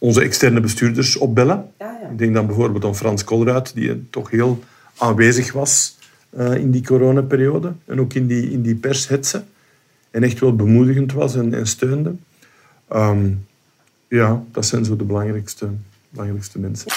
onze 0.00 0.22
externe 0.22 0.60
bestuurders 0.60 1.16
opbellen. 1.16 1.72
Ja, 1.78 1.98
ja. 2.02 2.08
Ik 2.08 2.18
denk 2.18 2.34
dan 2.34 2.46
bijvoorbeeld 2.46 2.84
aan 2.84 2.96
Frans 2.96 3.24
Kolruit, 3.24 3.74
die 3.74 4.08
toch 4.10 4.30
heel 4.30 4.62
aanwezig 4.96 5.52
was 5.52 5.96
uh, 6.38 6.54
in 6.54 6.70
die 6.70 6.82
coronaperiode 6.82 7.72
en 7.84 8.00
ook 8.00 8.14
in 8.14 8.26
die, 8.26 8.50
in 8.50 8.62
die 8.62 8.74
pershetsen. 8.74 9.44
En 10.10 10.22
echt 10.22 10.40
wel 10.40 10.56
bemoedigend 10.56 11.12
was 11.12 11.34
en, 11.36 11.54
en 11.54 11.66
steunde. 11.66 12.14
Um, 12.92 13.46
ja, 14.08 14.42
dat 14.52 14.66
zijn 14.66 14.84
zo 14.84 14.96
de 14.96 15.04
belangrijkste, 15.04 15.68
belangrijkste 16.08 16.58
mensen. 16.58 16.92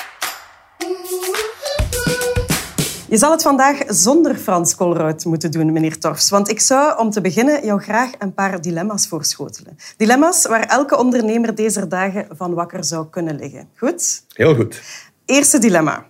Je 3.13 3.19
zal 3.19 3.31
het 3.31 3.41
vandaag 3.41 3.77
zonder 3.87 4.35
Frans 4.35 4.75
Kolruit 4.75 5.25
moeten 5.25 5.51
doen, 5.51 5.71
meneer 5.71 5.99
Torfs. 5.99 6.29
Want 6.29 6.49
ik 6.49 6.59
zou, 6.59 6.99
om 6.99 7.09
te 7.09 7.21
beginnen, 7.21 7.65
jou 7.65 7.81
graag 7.81 8.11
een 8.19 8.33
paar 8.33 8.61
dilemma's 8.61 9.07
voorschotelen. 9.07 9.77
Dilemma's 9.97 10.45
waar 10.45 10.63
elke 10.63 10.97
ondernemer 10.97 11.55
deze 11.55 11.87
dagen 11.87 12.27
van 12.31 12.53
wakker 12.53 12.83
zou 12.83 13.07
kunnen 13.09 13.35
liggen. 13.35 13.67
Goed? 13.75 14.23
Heel 14.33 14.55
goed. 14.55 14.81
Eerste 15.25 15.59
dilemma. 15.59 16.05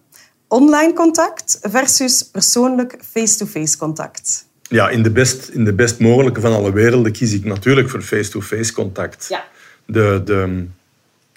Online 0.47 0.94
contact 0.94 1.59
versus 1.61 2.23
persoonlijk 2.23 2.97
face-to-face 3.11 3.77
contact. 3.77 4.45
Ja, 4.61 4.89
in 4.89 5.03
de, 5.03 5.11
best, 5.11 5.47
in 5.47 5.65
de 5.65 5.73
best 5.73 5.99
mogelijke 5.99 6.41
van 6.41 6.53
alle 6.53 6.71
werelden 6.71 7.11
kies 7.11 7.33
ik 7.33 7.45
natuurlijk 7.45 7.89
voor 7.89 8.01
face-to-face 8.01 8.73
contact. 8.73 9.25
Ja. 9.29 9.45
De, 9.85 10.21
de, 10.25 10.65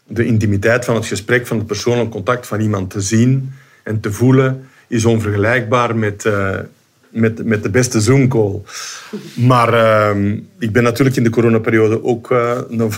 de 0.06 0.24
intimiteit 0.24 0.84
van 0.84 0.94
het 0.94 1.06
gesprek, 1.06 1.46
van 1.46 1.56
het 1.56 1.66
persoonlijk 1.66 2.10
contact 2.10 2.46
van 2.46 2.60
iemand 2.60 2.90
te 2.90 3.00
zien 3.00 3.52
en 3.82 4.00
te 4.00 4.12
voelen 4.12 4.68
is 4.86 5.04
onvergelijkbaar 5.04 5.96
met, 5.96 6.24
uh, 6.24 6.58
met, 7.08 7.44
met 7.44 7.62
de 7.62 7.70
beste 7.70 8.00
Zoom-call. 8.00 8.60
Maar 9.34 9.74
uh, 9.74 10.32
ik 10.58 10.72
ben 10.72 10.82
natuurlijk 10.82 11.16
in 11.16 11.22
de 11.22 11.30
coronaperiode 11.30 12.04
ook 12.04 12.30
uh, 12.30 12.58
een 12.68 12.92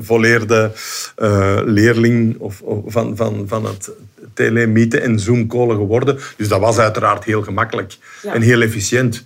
volleerde 0.00 0.72
uh, 1.18 1.58
leerling 1.64 2.38
of, 2.38 2.60
of, 2.60 2.92
van, 2.92 3.16
van, 3.16 3.44
van 3.48 3.64
het 3.64 3.90
telemieten 4.34 5.02
en 5.02 5.20
Zoom-callen 5.20 5.76
geworden. 5.76 6.18
Dus 6.36 6.48
dat 6.48 6.60
was 6.60 6.78
uiteraard 6.78 7.24
heel 7.24 7.42
gemakkelijk 7.42 7.96
ja. 8.22 8.34
en 8.34 8.42
heel 8.42 8.60
efficiënt. 8.60 9.24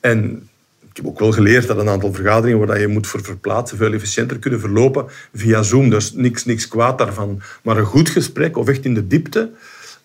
En 0.00 0.48
ik 0.90 0.96
heb 0.96 1.06
ook 1.06 1.18
wel 1.18 1.32
geleerd 1.32 1.66
dat 1.66 1.78
een 1.78 1.88
aantal 1.88 2.12
vergaderingen 2.12 2.66
waar 2.66 2.80
je 2.80 2.88
moet 2.88 3.06
voor 3.06 3.22
verplaatsen 3.22 3.76
veel 3.76 3.92
efficiënter 3.92 4.38
kunnen 4.38 4.60
verlopen 4.60 5.06
via 5.34 5.62
Zoom. 5.62 5.90
Dus 5.90 6.12
niks, 6.12 6.44
niks 6.44 6.68
kwaad 6.68 6.98
daarvan. 6.98 7.42
Maar 7.62 7.76
een 7.76 7.84
goed 7.84 8.08
gesprek 8.08 8.56
of 8.56 8.68
echt 8.68 8.84
in 8.84 8.94
de 8.94 9.06
diepte 9.06 9.50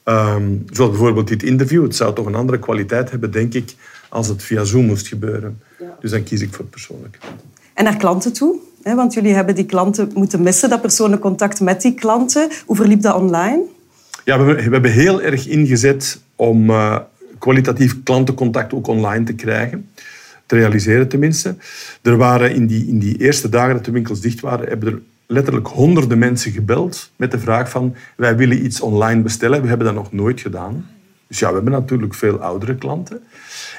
Um, 0.06 0.66
zoals 0.72 0.92
bijvoorbeeld 0.92 1.28
dit 1.28 1.44
interview. 1.44 1.84
Het 1.84 1.96
zou 1.96 2.16
toch 2.16 2.26
een 2.26 2.36
andere 2.36 2.60
kwaliteit 2.60 3.12
hebben, 3.12 3.32
denk 3.32 3.54
ik, 3.54 3.76
als 4.10 4.28
het 4.28 4.44
via 4.44 4.64
Zoom 4.64 4.86
moest 4.86 5.08
gebeuren. 5.08 5.62
Ja. 5.80 5.98
Dus 6.00 6.12
dan 6.12 6.24
kies 6.24 6.42
ik 6.42 6.54
voor 6.54 6.66
persoonlijk. 6.66 7.18
En 7.74 7.84
naar 7.84 7.98
klanten 7.98 8.34
toe? 8.34 8.60
Want 8.84 9.14
jullie 9.14 9.34
hebben 9.34 9.56
die 9.56 9.66
klanten 9.66 10.12
moeten 10.14 10.42
missen, 10.42 10.70
dat 10.70 10.82
persoonlijk 10.82 11.22
contact 11.22 11.60
met 11.60 11.82
die 11.82 11.94
klanten. 11.94 12.50
Hoe 12.66 12.76
verliep 12.76 13.02
dat 13.02 13.16
online? 13.16 13.62
Ja, 14.26 14.44
we, 14.44 14.54
we 14.54 14.62
hebben 14.62 14.92
heel 14.92 15.22
erg 15.22 15.48
ingezet 15.48 16.22
om 16.36 16.70
uh, 16.70 16.98
kwalitatief 17.40 18.04
klantencontact 18.04 18.74
ook 18.74 18.88
online 18.88 19.24
te 19.24 19.34
krijgen. 19.34 19.90
Te 20.46 20.56
realiseren 20.56 21.08
tenminste. 21.08 21.56
Er 22.02 22.18
waren 22.18 22.56
in 22.56 22.68
die, 22.68 22.88
in 22.88 23.00
die 23.00 23.18
eerste 23.18 23.50
dagen 23.50 23.74
dat 23.74 23.86
de 23.86 23.92
winkels 23.92 24.22
dicht 24.22 24.40
waren, 24.40 24.68
hebben 24.68 24.94
er 24.94 25.02
letterlijk 25.26 25.68
honderden 25.68 26.18
mensen 26.18 26.52
gebeld 26.52 27.12
met 27.16 27.32
de 27.32 27.40
vraag 27.40 27.70
van 27.70 27.96
wij 28.16 28.36
willen 28.36 28.66
iets 28.66 28.82
online 28.82 29.22
bestellen. 29.22 29.62
We 29.62 29.68
hebben 29.68 29.86
dat 29.86 29.96
nog 29.96 30.12
nooit 30.12 30.42
gedaan. 30.42 30.90
Dus 31.28 31.40
ja, 31.40 31.48
we 31.48 31.54
hebben 31.54 31.74
natuurlijk 31.74 32.14
veel 32.14 32.38
oudere 32.38 32.76
klanten. 32.76 33.22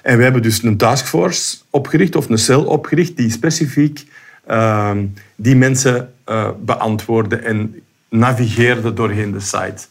En 0.03 0.17
we 0.17 0.23
hebben 0.23 0.43
dus 0.43 0.63
een 0.63 0.77
taskforce 0.77 1.57
opgericht 1.71 2.17
of 2.17 2.29
een 2.29 2.39
cel 2.39 2.65
opgericht 2.65 3.17
die 3.17 3.31
specifiek 3.31 4.07
uh, 4.51 4.91
die 5.37 5.57
mensen 5.57 6.13
uh, 6.29 6.51
beantwoordde 6.61 7.37
en 7.37 7.83
navigeerde 8.09 8.95
doorheen 8.95 9.33
de 9.33 9.41
site. 9.41 9.87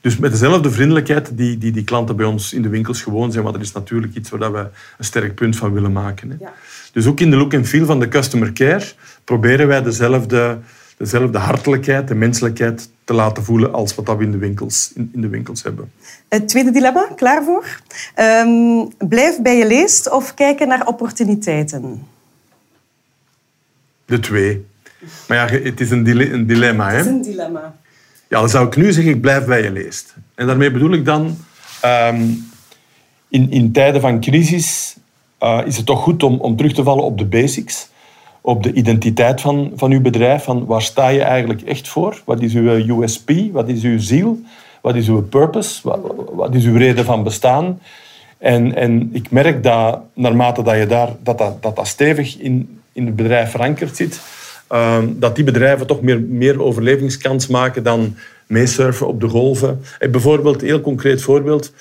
Dus 0.00 0.16
met 0.16 0.30
dezelfde 0.30 0.70
vriendelijkheid 0.70 1.36
die, 1.36 1.58
die 1.58 1.72
die 1.72 1.84
klanten 1.84 2.16
bij 2.16 2.26
ons 2.26 2.52
in 2.52 2.62
de 2.62 2.68
winkels 2.68 3.02
gewoon 3.02 3.32
zijn, 3.32 3.44
want 3.44 3.56
dat 3.56 3.64
is 3.64 3.72
natuurlijk 3.72 4.14
iets 4.14 4.30
waar 4.30 4.52
we 4.52 4.66
een 4.98 5.04
sterk 5.04 5.34
punt 5.34 5.56
van 5.56 5.72
willen 5.72 5.92
maken. 5.92 6.30
Hè. 6.30 6.36
Ja. 6.40 6.52
Dus 6.92 7.06
ook 7.06 7.20
in 7.20 7.30
de 7.30 7.36
look 7.36 7.52
en 7.52 7.66
feel 7.66 7.86
van 7.86 8.00
de 8.00 8.08
customer 8.08 8.52
care 8.52 8.84
proberen 9.24 9.66
wij 9.66 9.82
dezelfde 9.82 10.58
dezelfde 11.02 11.38
hartelijkheid 11.38 12.10
en 12.10 12.18
menselijkheid 12.18 12.90
te 13.04 13.12
laten 13.12 13.44
voelen 13.44 13.72
als 13.72 13.94
wat 13.94 14.16
we 14.16 14.24
in 14.24 14.30
de 14.30 14.38
winkels, 14.38 14.92
in, 14.94 15.10
in 15.14 15.20
de 15.20 15.28
winkels 15.28 15.62
hebben. 15.62 15.92
Het 16.28 16.48
tweede 16.48 16.70
dilemma, 16.70 17.08
klaar 17.16 17.44
voor? 17.44 17.80
Um, 18.16 18.92
blijf 19.08 19.42
bij 19.42 19.56
je 19.56 19.66
leest 19.66 20.10
of 20.10 20.34
kijken 20.34 20.68
naar 20.68 20.86
opportuniteiten? 20.86 22.06
De 24.04 24.18
twee. 24.18 24.66
Maar 25.28 25.36
ja, 25.36 25.58
het 25.58 25.80
is 25.80 25.90
een, 25.90 26.02
dile 26.02 26.32
een 26.32 26.46
dilemma. 26.46 26.90
Hè? 26.90 26.96
Het 26.96 27.06
is 27.06 27.12
een 27.12 27.22
dilemma. 27.22 27.76
Ja, 28.28 28.38
dan 28.38 28.48
zou 28.48 28.66
ik 28.66 28.76
nu 28.76 28.92
zeggen, 28.92 29.12
ik 29.12 29.20
blijf 29.20 29.44
bij 29.44 29.62
je 29.62 29.70
leest. 29.70 30.14
En 30.34 30.46
daarmee 30.46 30.70
bedoel 30.70 30.92
ik 30.92 31.04
dan, 31.04 31.36
um, 31.84 32.50
in, 33.28 33.50
in 33.50 33.72
tijden 33.72 34.00
van 34.00 34.20
crisis 34.20 34.96
uh, 35.40 35.60
is 35.64 35.76
het 35.76 35.86
toch 35.86 36.02
goed 36.02 36.22
om, 36.22 36.40
om 36.40 36.56
terug 36.56 36.72
te 36.72 36.82
vallen 36.82 37.04
op 37.04 37.18
de 37.18 37.26
basics 37.26 37.90
op 38.42 38.62
de 38.62 38.72
identiteit 38.72 39.40
van, 39.40 39.72
van 39.74 39.90
uw 39.90 40.00
bedrijf. 40.00 40.42
Van 40.42 40.66
waar 40.66 40.82
sta 40.82 41.08
je 41.08 41.22
eigenlijk 41.22 41.62
echt 41.62 41.88
voor? 41.88 42.22
Wat 42.24 42.40
is 42.40 42.54
uw 42.54 43.00
USP? 43.00 43.30
Wat 43.52 43.68
is 43.68 43.82
uw 43.82 43.98
ziel? 43.98 44.40
Wat 44.80 44.94
is 44.94 45.08
uw 45.08 45.22
purpose? 45.22 45.80
Wat, 45.82 46.00
wat 46.32 46.54
is 46.54 46.64
uw 46.64 46.76
reden 46.76 47.04
van 47.04 47.22
bestaan? 47.22 47.80
En, 48.38 48.74
en 48.74 49.08
ik 49.12 49.30
merk 49.30 49.62
dat 49.62 50.00
naarmate 50.14 50.62
dat 50.62 50.76
je 50.76 50.86
daar, 50.86 51.08
dat, 51.22 51.38
dat, 51.38 51.62
dat, 51.62 51.76
dat 51.76 51.86
stevig 51.86 52.38
in, 52.38 52.80
in 52.92 53.06
het 53.06 53.16
bedrijf 53.16 53.50
verankerd 53.50 53.96
zit, 53.96 54.20
ehm, 54.66 55.06
dat 55.14 55.36
die 55.36 55.44
bedrijven 55.44 55.86
toch 55.86 56.00
meer, 56.00 56.20
meer 56.20 56.62
overlevingskans 56.62 57.46
maken 57.46 57.82
dan 57.82 58.16
meesurfen 58.46 59.06
op 59.06 59.20
de 59.20 59.28
golven. 59.28 59.80
En 59.98 60.10
bijvoorbeeld, 60.10 60.60
heel 60.60 60.80
concreet 60.80 61.22
voorbeeld, 61.22 61.72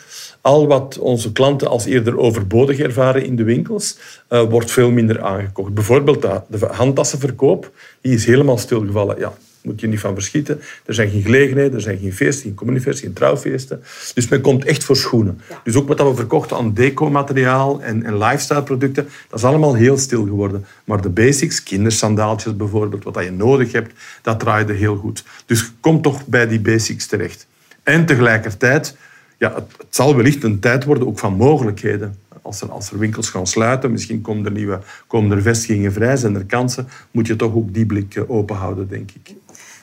al 0.42 0.68
wat 0.68 0.98
onze 0.98 1.32
klanten 1.32 1.68
als 1.68 1.86
eerder 1.86 2.18
overbodig 2.18 2.80
ervaren 2.80 3.26
in 3.26 3.36
de 3.36 3.44
winkels, 3.44 3.98
uh, 4.30 4.42
wordt 4.42 4.72
veel 4.72 4.92
minder 4.92 5.22
aangekocht. 5.22 5.74
Bijvoorbeeld 5.74 6.22
de 6.22 6.66
handtassenverkoop, 6.72 7.72
die 8.02 8.14
is 8.14 8.26
helemaal 8.26 8.58
stilgevallen. 8.58 9.20
Ja, 9.20 9.34
moet 9.62 9.80
je 9.80 9.88
niet 9.88 10.00
van 10.00 10.14
verschieten. 10.14 10.62
Er 10.86 10.94
zijn 10.94 11.10
geen 11.10 11.22
gelegenheden, 11.22 11.74
er 11.74 11.82
zijn 11.82 11.98
geen 11.98 12.14
feesten, 12.14 12.44
geen 12.44 12.56
communiefeesten, 12.56 13.06
geen 13.06 13.14
trouwfeesten. 13.14 13.84
Dus 14.14 14.28
men 14.28 14.42
komt 14.42 14.66
echt 14.66 14.84
voor 14.84 14.96
schoenen. 14.96 15.42
Dus 15.64 15.76
ook 15.76 15.88
wat 15.88 16.02
we 16.02 16.16
verkochten 16.16 16.58
aan 16.58 16.74
deco-materiaal 16.74 17.82
en, 17.82 18.04
en 18.04 18.18
lifestyle-producten, 18.18 19.08
dat 19.30 19.40
is 19.40 19.46
allemaal 19.46 19.74
heel 19.74 19.98
stil 19.98 20.24
geworden. 20.24 20.66
Maar 20.84 21.02
de 21.02 21.10
basics, 21.10 21.64
kindersandaaltjes 21.64 22.56
bijvoorbeeld, 22.56 23.04
wat 23.04 23.24
je 23.24 23.32
nodig 23.32 23.72
hebt, 23.72 23.94
dat 24.22 24.40
draaide 24.40 24.74
heel 24.74 24.96
goed. 24.96 25.24
Dus 25.46 25.72
kom 25.80 26.02
toch 26.02 26.26
bij 26.28 26.48
die 26.48 26.60
basics 26.60 27.08
terecht. 27.08 27.48
En 27.84 28.06
tegelijkertijd, 28.06 28.96
ja, 29.42 29.54
het, 29.54 29.72
het 29.78 29.96
zal 29.96 30.16
wellicht 30.16 30.44
een 30.44 30.60
tijd 30.60 30.84
worden 30.84 31.08
ook 31.08 31.20
van 31.20 31.34
mogelijkheden. 31.34 32.20
Als 32.42 32.62
er, 32.62 32.72
als 32.72 32.92
er, 32.92 32.98
winkels 32.98 33.30
gaan 33.30 33.48
sluiten, 33.48 33.92
misschien 33.92 34.22
komen 34.22 34.46
er, 34.46 34.52
nieuwe, 34.52 34.80
komen 35.08 35.38
er 35.38 35.42
vestigingen 35.42 35.94
vrij, 35.94 36.18
zijn 36.18 36.36
er 36.36 36.46
kansen, 36.46 36.88
moet 37.12 37.28
je 37.28 37.36
toch 37.36 37.54
ook 37.54 37.74
die 37.74 37.86
blik 37.86 38.16
eh, 38.16 38.30
open 38.30 38.56
houden, 38.56 38.88
denk 38.88 39.12
ik. 39.12 39.36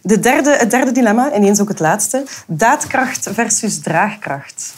De 0.03 0.19
derde, 0.19 0.57
het 0.57 0.71
derde 0.71 0.93
dilemma, 0.93 1.35
ineens 1.35 1.61
ook 1.61 1.69
het 1.69 1.81
laatste. 1.81 2.25
Daadkracht 2.47 3.29
versus 3.33 3.79
draagkracht. 3.79 4.75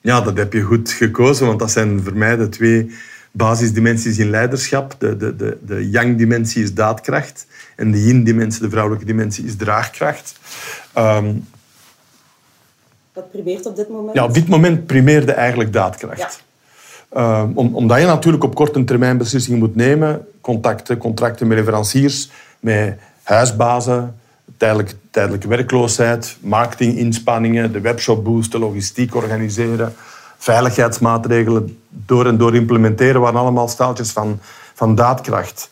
Ja, 0.00 0.20
dat 0.20 0.36
heb 0.36 0.52
je 0.52 0.62
goed 0.62 0.90
gekozen, 0.90 1.46
want 1.46 1.58
dat 1.58 1.70
zijn 1.70 2.02
voor 2.02 2.16
mij 2.16 2.36
de 2.36 2.48
twee 2.48 2.94
basisdimensies 3.30 4.18
in 4.18 4.30
leiderschap. 4.30 4.94
De, 4.98 5.16
de, 5.16 5.36
de, 5.36 5.58
de 5.66 5.90
yang-dimensie 5.90 6.62
is 6.62 6.74
daadkracht 6.74 7.46
en 7.76 7.90
de 7.90 8.04
yin-dimensie, 8.04 8.62
de 8.62 8.70
vrouwelijke 8.70 9.06
dimensie, 9.06 9.44
is 9.44 9.56
draagkracht. 9.56 10.38
Um, 10.98 11.44
Primeert 13.30 13.66
op 13.66 13.76
dit 13.76 13.88
moment? 13.88 14.16
Ja, 14.16 14.24
op 14.24 14.34
dit 14.34 14.48
moment 14.48 14.86
primeerde 14.86 15.32
eigenlijk 15.32 15.72
daadkracht. 15.72 16.18
Ja. 16.18 17.40
Um, 17.40 17.56
omdat 17.56 18.00
je 18.00 18.06
natuurlijk 18.06 18.44
op 18.44 18.54
korte 18.54 18.84
termijn 18.84 19.18
beslissingen 19.18 19.58
moet 19.58 19.74
nemen. 19.74 20.26
Contacten, 20.40 20.98
contracten 20.98 21.46
met 21.46 21.58
leveranciers, 21.58 22.30
met 22.60 22.98
huisbazen, 23.22 24.16
tijdelijk, 24.56 24.94
tijdelijke 25.10 25.48
werkloosheid, 25.48 26.36
marketinginspanningen, 26.40 27.72
de 27.72 27.80
webshop 27.80 28.24
boosten, 28.24 28.60
logistiek 28.60 29.14
organiseren, 29.14 29.94
veiligheidsmaatregelen 30.38 31.78
door 31.88 32.26
en 32.26 32.36
door 32.36 32.54
implementeren, 32.54 33.20
waren 33.20 33.40
allemaal 33.40 33.68
staaltjes 33.68 34.10
van, 34.10 34.38
van 34.74 34.94
daadkracht. 34.94 35.70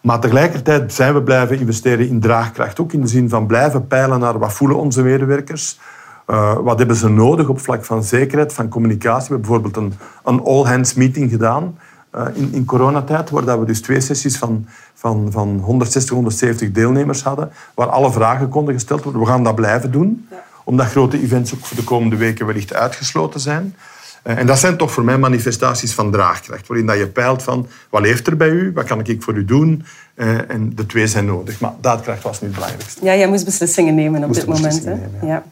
Maar 0.00 0.20
tegelijkertijd 0.20 0.92
zijn 0.92 1.14
we 1.14 1.22
blijven 1.22 1.58
investeren 1.58 2.08
in 2.08 2.20
draagkracht. 2.20 2.80
Ook 2.80 2.92
in 2.92 3.00
de 3.00 3.06
zin 3.06 3.28
van 3.28 3.46
blijven 3.46 3.86
peilen 3.86 4.20
naar 4.20 4.38
wat 4.38 4.52
voelen 4.52 4.76
onze 4.76 5.02
medewerkers. 5.02 5.78
Uh, 6.26 6.58
wat 6.58 6.78
hebben 6.78 6.96
ze 6.96 7.08
nodig 7.08 7.48
op 7.48 7.60
vlak 7.60 7.84
van 7.84 8.04
zekerheid, 8.04 8.52
van 8.52 8.68
communicatie. 8.68 9.28
We 9.28 9.34
hebben 9.34 9.40
bijvoorbeeld 9.40 9.76
een, 9.76 9.94
een 10.24 10.44
all-hands 10.44 10.94
meeting 10.94 11.30
gedaan 11.30 11.78
uh, 12.14 12.26
in, 12.34 12.52
in 12.52 12.64
coronatijd, 12.64 13.30
waar 13.30 13.60
we 13.60 13.66
dus 13.66 13.80
twee 13.80 14.00
sessies 14.00 14.38
van 14.38 14.66
van, 15.04 15.28
van 15.30 15.58
160, 15.58 16.14
170 16.14 16.72
deelnemers 16.72 17.22
hadden, 17.22 17.52
waar 17.74 17.88
alle 17.88 18.12
vragen 18.12 18.48
konden 18.48 18.74
gesteld 18.74 19.02
worden. 19.02 19.20
We 19.22 19.26
gaan 19.26 19.44
dat 19.44 19.54
blijven 19.54 19.90
doen, 19.90 20.28
omdat 20.64 20.86
grote 20.86 21.22
events 21.22 21.54
ook 21.54 21.64
voor 21.64 21.76
de 21.76 21.84
komende 21.84 22.16
weken 22.16 22.46
wellicht 22.46 22.74
uitgesloten 22.74 23.40
zijn. 23.40 23.76
Eh, 24.22 24.38
en 24.38 24.46
dat 24.46 24.58
zijn 24.58 24.76
toch 24.76 24.92
voor 24.92 25.04
mij 25.04 25.18
manifestaties 25.18 25.92
van 25.92 26.10
draagkracht, 26.10 26.66
waarin 26.66 26.86
dat 26.86 26.98
je 26.98 27.06
peilt 27.06 27.42
van 27.42 27.66
wat 27.90 28.02
leeft 28.02 28.26
er 28.26 28.36
bij 28.36 28.48
u, 28.48 28.72
wat 28.74 28.84
kan 28.84 29.04
ik 29.04 29.22
voor 29.22 29.34
u 29.34 29.44
doen, 29.44 29.84
uh, 30.14 30.50
en 30.50 30.72
de 30.74 30.86
twee 30.86 31.06
zijn 31.06 31.24
nodig. 31.24 31.60
Maar 31.60 31.72
daadkracht 31.80 32.22
was 32.22 32.40
niet 32.40 32.50
het 32.50 32.58
belangrijkste. 32.60 33.04
Ja, 33.04 33.16
jij 33.16 33.28
moest 33.28 33.44
beslissingen 33.44 33.94
nemen 33.94 34.24
op 34.24 34.34
dit 34.34 34.46
moment. 34.46 34.84
Hè? 34.84 34.96
ja. 35.22 35.44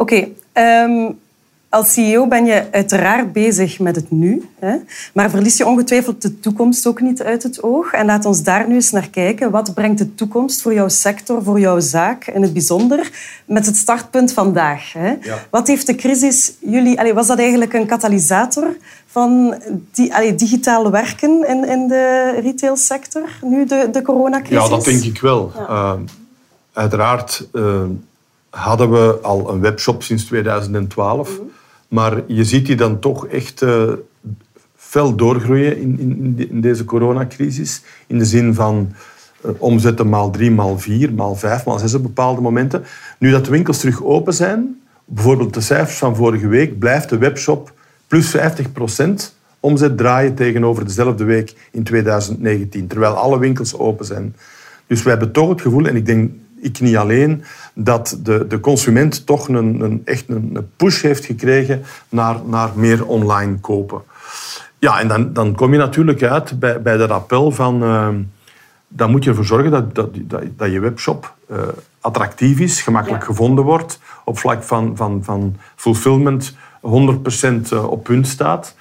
Oké, 0.00 0.14
okay. 0.14 0.34
Ehm, 0.52 1.12
als 1.68 1.92
CEO 1.92 2.26
ben 2.26 2.44
je 2.44 2.66
uiteraard 2.70 3.32
bezig 3.32 3.78
met 3.78 3.96
het 3.96 4.10
nu, 4.10 4.48
hè? 4.58 4.76
maar 5.14 5.30
verlies 5.30 5.56
je 5.56 5.66
ongetwijfeld 5.66 6.22
de 6.22 6.40
toekomst 6.40 6.86
ook 6.86 7.00
niet 7.00 7.22
uit 7.22 7.42
het 7.42 7.62
oog. 7.62 7.92
En 7.92 8.06
laat 8.06 8.24
ons 8.24 8.42
daar 8.42 8.68
nu 8.68 8.74
eens 8.74 8.90
naar 8.90 9.08
kijken. 9.08 9.50
Wat 9.50 9.74
brengt 9.74 9.98
de 9.98 10.14
toekomst 10.14 10.62
voor 10.62 10.74
jouw 10.74 10.88
sector, 10.88 11.42
voor 11.42 11.60
jouw 11.60 11.80
zaak 11.80 12.26
in 12.26 12.42
het 12.42 12.52
bijzonder, 12.52 13.10
met 13.44 13.66
het 13.66 13.76
startpunt 13.76 14.32
vandaag? 14.32 14.92
Hè? 14.92 15.14
Wat 15.50 15.66
heeft 15.66 15.86
de 15.86 15.94
crisis 15.94 16.52
jullie... 16.60 16.98
Allez, 16.98 17.12
was 17.12 17.26
dat 17.26 17.38
eigenlijk 17.38 17.72
een 17.72 17.86
katalysator 17.86 18.76
van 19.06 19.54
die, 19.92 20.14
allez, 20.14 20.36
digitaal 20.36 20.90
werken 20.90 21.48
in, 21.48 21.68
in 21.68 21.88
de 21.88 22.36
retailsector, 22.42 23.28
nu 23.42 23.64
de, 23.64 23.88
de 23.92 24.02
coronacrisis? 24.02 24.64
Ja, 24.64 24.68
dat 24.68 24.84
denk 24.84 25.02
ik 25.02 25.20
wel. 25.20 25.52
Uh, 25.56 25.92
uiteraard... 26.72 27.48
Uh, 27.52 27.82
hadden 28.50 28.90
we 28.90 29.18
al 29.22 29.50
een 29.50 29.60
webshop 29.60 30.02
sinds 30.02 30.24
2012. 30.24 31.40
Mm 31.40 31.50
maar 31.90 32.22
je 32.26 32.44
ziet 32.44 32.66
die 32.66 32.76
dan 32.76 32.98
toch 32.98 33.26
echt 33.26 33.62
uh, 33.62 33.92
fel 34.76 35.14
doorgroeien 35.14 35.78
in, 35.78 35.98
in, 35.98 36.48
in, 36.50 36.60
deze 36.60 36.84
coronacrisis. 36.84 37.82
In 38.06 38.18
de 38.18 38.24
zin 38.24 38.54
van 38.54 38.92
uh, 39.44 39.50
omzetten 39.58 40.08
maal 40.08 40.30
drie, 40.30 40.50
maal 40.50 40.78
vier, 40.78 41.12
maal 41.12 41.34
vijf, 41.34 41.64
maal 41.64 41.78
zes 41.78 41.94
op 41.94 42.02
bepaalde 42.02 42.40
momenten. 42.40 42.84
Nu 43.18 43.30
dat 43.30 43.44
de 43.44 43.50
winkels 43.50 43.78
terug 43.78 44.04
open 44.04 44.34
zijn, 44.34 44.80
bijvoorbeeld 45.04 45.54
de 45.54 45.60
cijfers 45.60 45.98
van 45.98 46.16
vorige 46.16 46.48
week, 46.48 46.78
blijft 46.78 47.08
de 47.08 47.18
webshop 47.18 47.72
plus 48.06 48.30
50 48.30 48.72
procent 48.72 49.36
omzet 49.60 49.96
draaien 49.96 50.34
tegenover 50.34 50.84
dezelfde 50.84 51.24
week 51.24 51.54
in 51.70 51.82
2019. 51.82 52.86
Terwijl 52.86 53.12
alle 53.12 53.38
winkels 53.38 53.78
open 53.78 54.06
zijn. 54.06 54.36
Dus 54.86 55.02
we 55.02 55.10
hebben 55.10 55.32
toch 55.32 55.48
het 55.48 55.60
gevoel, 55.60 55.86
en 55.86 55.96
ik 55.96 56.06
denk 56.06 56.30
ik 56.60 56.80
niet 56.80 56.96
alleen, 56.96 57.44
dat 57.74 58.18
de, 58.22 58.46
de 58.46 58.60
consument 58.60 59.26
toch 59.26 59.48
een, 59.48 59.80
een 59.80 60.02
echt 60.04 60.24
een, 60.28 60.70
push 60.76 61.02
heeft 61.02 61.24
gekregen 61.24 61.82
naar, 62.08 62.36
naar 62.46 62.70
meer 62.74 63.06
online 63.06 63.58
kopen. 63.58 64.02
Ja, 64.78 65.00
en 65.00 65.08
dan, 65.08 65.32
dan 65.32 65.54
kom 65.54 65.72
je 65.72 65.78
natuurlijk 65.78 66.22
uit 66.22 66.58
bij, 66.60 66.82
bij 66.82 66.96
dat 66.96 67.10
appel 67.10 67.50
van... 67.50 67.82
Uh, 67.82 68.08
dan 68.92 69.10
moet 69.10 69.24
je 69.24 69.30
ervoor 69.30 69.44
zorgen 69.44 69.70
dat, 69.70 69.94
dat, 69.94 70.08
dat, 70.14 70.42
dat 70.56 70.72
je 70.72 70.80
webshop 70.80 71.34
uh, 71.50 71.58
attractief 72.00 72.58
is, 72.58 72.82
gemakkelijk 72.82 73.24
gevonden 73.24 73.64
wordt, 73.64 74.00
op 74.24 74.38
vlak 74.38 74.62
van, 74.62 74.96
van, 74.96 75.24
van 75.24 75.56
fulfillment 75.76 76.54
100% 76.82 76.86
eh, 77.70 77.90
op 77.90 78.04
punt 78.04 78.26
staat. 78.26 78.74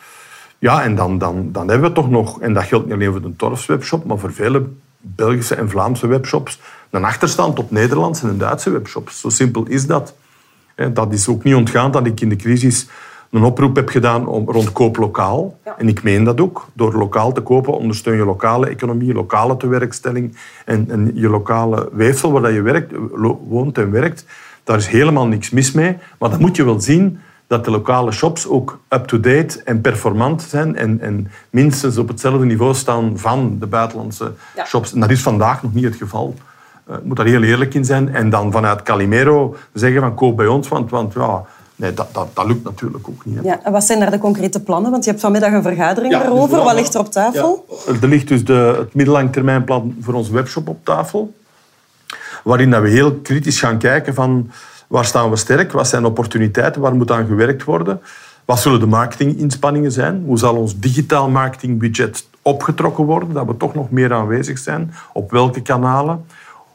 Ja, 0.59 0.83
en 0.83 0.95
dan, 0.95 1.17
dan, 1.17 1.51
dan 1.51 1.69
hebben 1.69 1.89
we 1.89 1.95
toch 1.95 2.09
nog, 2.09 2.41
en 2.41 2.53
dat 2.53 2.63
geldt 2.63 2.85
niet 2.85 2.93
alleen 2.93 3.11
voor 3.11 3.21
de 3.21 3.35
Torfs 3.35 3.65
webshop, 3.65 4.05
maar 4.05 4.17
voor 4.17 4.33
vele 4.33 4.65
Belgische 5.01 5.55
en 5.55 5.69
Vlaamse 5.69 6.07
webshops 6.07 6.59
een 6.89 7.03
achterstand 7.05 7.59
op 7.59 7.71
Nederlandse 7.71 8.27
en 8.27 8.37
Duitse 8.37 8.69
webshops. 8.69 9.19
Zo 9.19 9.29
simpel 9.29 9.65
is 9.67 9.85
dat. 9.85 10.13
Dat 10.93 11.13
is 11.13 11.27
ook 11.27 11.43
niet 11.43 11.55
ontgaan 11.55 11.91
dat 11.91 12.05
ik 12.05 12.21
in 12.21 12.29
de 12.29 12.35
crisis 12.35 12.87
een 13.31 13.43
oproep 13.43 13.75
heb 13.75 13.89
gedaan 13.89 14.27
om, 14.27 14.49
rond 14.49 14.71
koop 14.71 14.97
lokaal. 14.97 15.57
En 15.77 15.87
ik 15.87 16.03
meen 16.03 16.23
dat 16.23 16.41
ook. 16.41 16.67
Door 16.73 16.93
lokaal 16.93 17.31
te 17.31 17.41
kopen 17.41 17.77
ondersteun 17.77 18.15
je 18.15 18.25
lokale 18.25 18.67
economie, 18.67 19.13
lokale 19.13 19.57
tewerkstelling 19.57 20.37
en, 20.65 20.85
en 20.89 21.11
je 21.13 21.29
lokale 21.29 21.89
weefsel 21.91 22.31
waar 22.31 22.51
je 22.51 22.61
werkt, 22.61 22.93
woont 23.47 23.77
en 23.77 23.91
werkt. 23.91 24.25
Daar 24.63 24.77
is 24.77 24.87
helemaal 24.87 25.27
niks 25.27 25.49
mis 25.49 25.71
mee. 25.71 25.97
Maar 26.19 26.29
dan 26.29 26.39
moet 26.39 26.55
je 26.55 26.63
wel 26.63 26.81
zien 26.81 27.19
dat 27.49 27.65
de 27.65 27.71
lokale 27.71 28.11
shops 28.11 28.47
ook 28.47 28.79
up-to-date 28.89 29.61
en 29.63 29.81
performant 29.81 30.41
zijn 30.41 30.75
en, 30.75 30.99
en, 31.01 31.31
minstens 31.49 31.97
op 31.97 32.07
hetzelfde 32.07 32.45
niveau 32.45 32.73
staan 32.73 33.17
van 33.17 33.57
de 33.59 33.67
buitenlandse 33.67 34.31
shops. 34.65 34.93
En 34.93 34.99
dat 34.99 35.09
is 35.09 35.21
vandaag 35.21 35.63
nog 35.63 35.73
niet 35.73 35.83
het 35.83 35.95
geval. 35.95 36.35
Uh, 36.89 36.95
ik 36.95 37.03
moet 37.03 37.17
daar 37.17 37.25
heel 37.25 37.43
eerlijk 37.43 37.73
in 37.73 37.85
zijn. 37.85 38.15
En 38.15 38.29
dan 38.29 38.51
vanuit 38.51 38.83
Calimero 38.83 39.55
zeggen 39.73 40.01
van 40.01 40.15
koop 40.15 40.37
bij 40.37 40.47
ons, 40.47 40.67
want, 40.67 40.89
want 40.89 41.13
ja, 41.13 41.43
nee, 41.75 41.93
dat, 41.93 42.13
dat, 42.13 42.27
dat 42.33 42.45
lukt 42.45 42.63
natuurlijk 42.63 43.09
ook 43.09 43.25
niet. 43.25 43.39
Ja, 43.43 43.59
en 43.63 43.71
wat 43.71 43.83
zijn 43.83 43.99
daar 43.99 44.11
de 44.11 44.17
concrete 44.17 44.59
plannen? 44.63 44.91
Want 44.91 45.03
je 45.03 45.09
hebt 45.09 45.21
vanmiddag 45.21 45.51
een 45.51 45.61
vergadering 45.61 46.13
ja, 46.13 46.19
daarover. 46.19 46.55
Dus 46.55 46.65
wat 46.65 46.75
ligt 46.75 46.93
er 46.93 46.99
op 46.99 47.11
tafel? 47.11 47.65
Ja, 47.87 47.93
er 48.01 48.07
ligt 48.07 48.27
dus 48.27 48.45
de, 48.45 48.75
het 48.77 48.93
middellangetermijnplan 48.93 49.95
voor 50.01 50.13
onze 50.13 50.33
webshop 50.33 50.67
op 50.67 50.85
tafel. 50.85 51.33
Waarin 52.43 52.69
dat 52.69 52.81
we 52.81 52.89
heel 52.89 53.15
kritisch 53.15 53.59
gaan 53.59 53.77
kijken 53.77 54.13
van 54.13 54.51
Waar 54.89 55.05
staan 55.05 55.29
we 55.29 55.35
sterk? 55.35 55.71
Wat 55.71 55.87
zijn 55.87 56.05
opportuniteiten? 56.05 56.81
Waar 56.81 56.95
moet 56.95 57.11
aan 57.11 57.25
gewerkt 57.25 57.63
worden? 57.63 58.01
Wat 58.45 58.59
zullen 58.59 58.79
de 58.79 58.85
marketinginspanningen 58.85 59.91
zijn? 59.91 60.23
Hoe 60.25 60.37
zal 60.37 60.55
ons 60.55 60.79
digitaal 60.79 61.29
marketingbudget 61.29 62.27
opgetrokken 62.41 63.03
worden? 63.03 63.33
Dat 63.33 63.45
we 63.45 63.57
toch 63.57 63.75
nog 63.75 63.91
meer 63.91 64.13
aanwezig 64.13 64.57
zijn. 64.57 64.93
Op 65.13 65.31
welke 65.31 65.61
kanalen? 65.61 66.25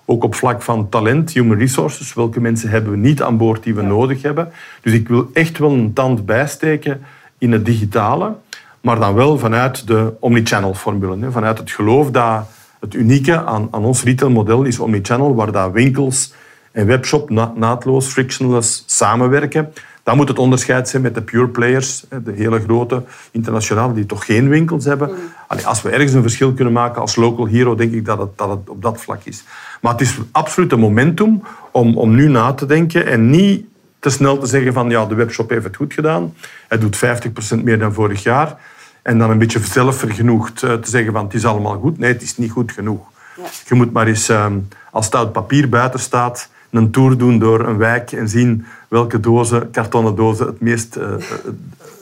Ook 0.04 0.24
op 0.24 0.34
vlak 0.34 0.62
van 0.62 0.88
talent, 0.88 1.32
human 1.32 1.58
resources. 1.58 2.14
Welke 2.14 2.40
mensen 2.40 2.68
hebben 2.68 2.90
we 2.90 2.98
niet 2.98 3.22
aan 3.22 3.36
boord 3.36 3.62
die 3.62 3.74
we 3.74 3.82
nodig 3.82 4.22
hebben? 4.22 4.52
Dus 4.80 4.92
ik 4.92 5.08
wil 5.08 5.30
echt 5.32 5.58
wel 5.58 5.72
een 5.72 5.92
tand 5.92 6.26
bijsteken 6.26 7.00
in 7.38 7.52
het 7.52 7.64
digitale. 7.64 8.34
Maar 8.80 8.98
dan 8.98 9.14
wel 9.14 9.38
vanuit 9.38 9.86
de 9.86 10.12
omnichannel 10.20 10.74
formule. 10.74 11.30
Vanuit 11.30 11.58
het 11.58 11.70
geloof 11.70 12.10
dat 12.10 12.46
het 12.80 12.94
unieke 12.94 13.44
aan, 13.44 13.68
aan 13.70 13.84
ons 13.84 14.02
retailmodel 14.02 14.62
is 14.62 14.78
omnichannel, 14.78 15.34
waar 15.34 15.52
dat 15.52 15.72
winkels 15.72 16.32
en 16.74 16.86
webshop 16.86 17.30
naadloos, 17.54 18.06
frictionless 18.06 18.84
samenwerken. 18.86 19.72
Dan 20.02 20.16
moet 20.16 20.28
het 20.28 20.38
onderscheid 20.38 20.88
zijn 20.88 21.02
met 21.02 21.14
de 21.14 21.22
pure 21.22 21.48
players, 21.48 22.04
de 22.24 22.32
hele 22.32 22.60
grote 22.60 23.02
internationale, 23.30 23.92
die 23.92 24.06
toch 24.06 24.24
geen 24.24 24.48
winkels 24.48 24.84
hebben. 24.84 25.10
Allee, 25.46 25.66
als 25.66 25.82
we 25.82 25.90
ergens 25.90 26.12
een 26.12 26.22
verschil 26.22 26.52
kunnen 26.52 26.72
maken 26.72 27.00
als 27.00 27.16
local 27.16 27.46
hero, 27.46 27.74
denk 27.74 27.92
ik 27.92 28.04
dat 28.04 28.18
het, 28.18 28.38
dat 28.38 28.48
het 28.48 28.68
op 28.68 28.82
dat 28.82 29.00
vlak 29.00 29.20
is. 29.24 29.44
Maar 29.80 29.92
het 29.92 30.00
is 30.00 30.18
absoluut 30.30 30.72
een 30.72 30.78
momentum 30.78 31.42
om, 31.70 31.96
om 31.96 32.14
nu 32.14 32.28
na 32.28 32.52
te 32.52 32.66
denken 32.66 33.06
en 33.06 33.30
niet 33.30 33.66
te 33.98 34.10
snel 34.10 34.38
te 34.38 34.46
zeggen 34.46 34.72
van 34.72 34.90
ja, 34.90 35.06
de 35.06 35.14
webshop 35.14 35.50
heeft 35.50 35.64
het 35.64 35.76
goed 35.76 35.92
gedaan. 35.92 36.34
Hij 36.68 36.78
doet 36.78 36.96
50% 37.58 37.62
meer 37.62 37.78
dan 37.78 37.92
vorig 37.92 38.22
jaar. 38.22 38.56
En 39.02 39.18
dan 39.18 39.30
een 39.30 39.38
beetje 39.38 39.60
zelfvergenoegd 39.60 40.62
eh, 40.62 40.72
te 40.72 40.90
zeggen 40.90 41.12
van 41.12 41.24
het 41.24 41.34
is 41.34 41.44
allemaal 41.44 41.78
goed. 41.78 41.98
Nee, 41.98 42.12
het 42.12 42.22
is 42.22 42.36
niet 42.36 42.50
goed 42.50 42.72
genoeg. 42.72 43.00
Ja. 43.36 43.42
Je 43.66 43.74
moet 43.74 43.92
maar 43.92 44.06
eens, 44.06 44.28
ehm, 44.28 44.58
als 44.90 45.08
het 45.10 45.32
papier 45.32 45.68
buiten 45.68 46.00
staat, 46.00 46.48
een 46.76 46.90
tour 46.90 47.18
doen 47.18 47.38
door 47.38 47.68
een 47.68 47.76
wijk 47.76 48.12
en 48.12 48.28
zien 48.28 48.64
welke 48.88 49.20
dozen, 49.20 49.70
kartonnen 49.70 50.14
dozen 50.14 50.46
het 50.46 50.60
meest 50.60 50.96
uh, 50.96 51.04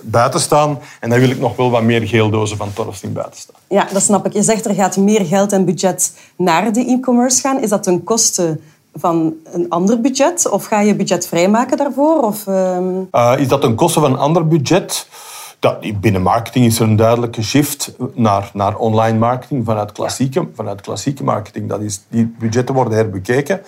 buiten 0.00 0.40
staan. 0.40 0.78
En 1.00 1.10
dan 1.10 1.18
wil 1.18 1.30
ik 1.30 1.38
nog 1.38 1.56
wel 1.56 1.70
wat 1.70 1.82
meer 1.82 2.06
geeldozen 2.06 2.56
van 2.56 2.72
Torfs 2.72 3.02
in 3.02 3.12
buiten 3.12 3.40
staan. 3.40 3.56
Ja, 3.68 3.86
dat 3.92 4.02
snap 4.02 4.26
ik. 4.26 4.32
Je 4.32 4.42
zegt 4.42 4.64
er 4.64 4.74
gaat 4.74 4.96
meer 4.96 5.24
geld 5.24 5.52
en 5.52 5.64
budget 5.64 6.12
naar 6.36 6.72
de 6.72 6.84
e-commerce 6.84 7.40
gaan. 7.40 7.62
Is 7.62 7.68
dat 7.68 7.82
ten 7.82 8.04
koste 8.04 8.58
van 8.94 9.34
een 9.52 9.68
ander 9.68 10.00
budget? 10.00 10.48
Of 10.48 10.64
ga 10.64 10.80
je 10.80 10.96
budget 10.96 11.26
vrijmaken 11.26 11.76
daarvoor? 11.76 12.22
Of, 12.22 12.46
uh, 12.46 13.32
is 13.36 13.48
dat 13.48 13.64
een 13.64 13.74
koste 13.74 14.00
van 14.00 14.12
een 14.12 14.18
ander 14.18 14.48
budget? 14.48 15.08
Dat, 15.58 16.00
binnen 16.00 16.22
marketing 16.22 16.66
is 16.66 16.78
er 16.78 16.88
een 16.88 16.96
duidelijke 16.96 17.42
shift 17.42 17.92
naar, 18.14 18.50
naar 18.54 18.76
online 18.76 19.18
marketing 19.18 19.64
vanuit 19.64 19.92
klassieke, 19.92 20.48
vanuit 20.54 20.80
klassieke 20.80 21.24
marketing. 21.24 21.68
Dat 21.68 21.80
is, 21.80 22.00
die 22.08 22.34
budgetten 22.38 22.74
worden 22.74 22.92
herbekeken. 22.92 23.60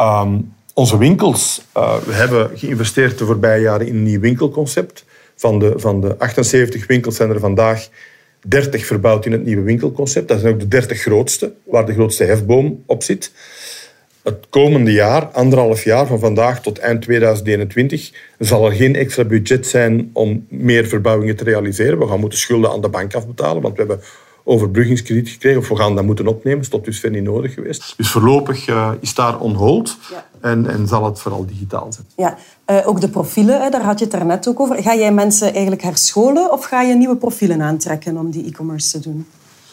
Um, 0.00 0.54
onze 0.74 0.98
winkels, 0.98 1.62
uh, 1.76 1.96
we 1.96 2.12
hebben 2.12 2.58
geïnvesteerd 2.58 3.18
de 3.18 3.24
voorbije 3.24 3.60
jaren 3.60 3.86
in 3.86 3.94
een 3.94 4.02
nieuw 4.02 4.20
winkelconcept. 4.20 5.04
Van 5.36 5.58
de, 5.58 5.72
van 5.76 6.00
de 6.00 6.18
78 6.18 6.86
winkels 6.86 7.16
zijn 7.16 7.30
er 7.30 7.40
vandaag 7.40 7.88
30 8.46 8.86
verbouwd 8.86 9.26
in 9.26 9.32
het 9.32 9.44
nieuwe 9.44 9.62
winkelconcept. 9.62 10.28
Dat 10.28 10.40
zijn 10.40 10.52
ook 10.52 10.60
de 10.60 10.68
30 10.68 11.00
grootste, 11.00 11.52
waar 11.64 11.86
de 11.86 11.92
grootste 11.92 12.24
hefboom 12.24 12.82
op 12.86 13.02
zit 13.02 13.32
het 14.22 14.46
komende 14.48 14.92
jaar, 14.92 15.24
anderhalf 15.24 15.84
jaar, 15.84 16.06
van 16.06 16.18
vandaag 16.18 16.62
tot 16.62 16.78
eind 16.78 17.02
2021, 17.02 18.12
zal 18.38 18.66
er 18.66 18.72
geen 18.72 18.96
extra 18.96 19.24
budget 19.24 19.66
zijn 19.66 20.10
om 20.12 20.46
meer 20.48 20.86
verbouwingen 20.86 21.36
te 21.36 21.44
realiseren. 21.44 21.98
We 21.98 22.06
gaan 22.06 22.20
moeten 22.20 22.38
schulden 22.38 22.70
aan 22.70 22.80
de 22.80 22.88
bank 22.88 23.14
afbetalen, 23.14 23.62
want 23.62 23.76
we 23.76 23.80
hebben 23.80 24.00
overbruggingskrediet 24.44 25.28
gekregen, 25.28 25.60
of 25.60 25.68
we 25.68 25.76
gaan 25.76 25.94
dat 25.94 26.04
moeten 26.04 26.26
opnemen. 26.26 26.58
Dat 26.58 26.66
is 26.66 26.72
tot 26.72 26.84
dusver 26.84 27.10
niet 27.10 27.22
nodig 27.22 27.54
geweest. 27.54 27.94
Dus 27.96 28.10
voorlopig 28.10 28.68
uh, 28.68 28.90
is 29.00 29.14
daar 29.14 29.38
on 29.38 29.54
hold 29.54 29.98
en, 30.40 30.66
en, 30.66 30.88
zal 30.88 31.04
het 31.04 31.20
vooral 31.20 31.46
digitaal 31.46 31.92
zijn. 31.92 32.06
Ja, 32.16 32.36
uh, 32.70 32.88
ook 32.88 33.00
de 33.00 33.08
profielen, 33.08 33.62
hè, 33.62 33.70
daar 33.70 33.82
had 33.82 33.98
je 33.98 34.04
het 34.04 34.14
daarnet 34.14 34.48
ook 34.48 34.60
over. 34.60 34.82
Ga 34.82 34.94
jij 34.94 35.12
mensen 35.12 35.52
eigenlijk 35.52 35.82
herscholen 35.82 36.52
of 36.52 36.64
ga 36.64 36.82
je 36.82 36.94
nieuwe 36.94 37.16
profielen 37.16 37.62
aantrekken 37.62 38.16
om 38.16 38.30
die 38.30 38.46
e-commerce 38.46 38.90
te 38.90 39.00
doen? 39.10 39.26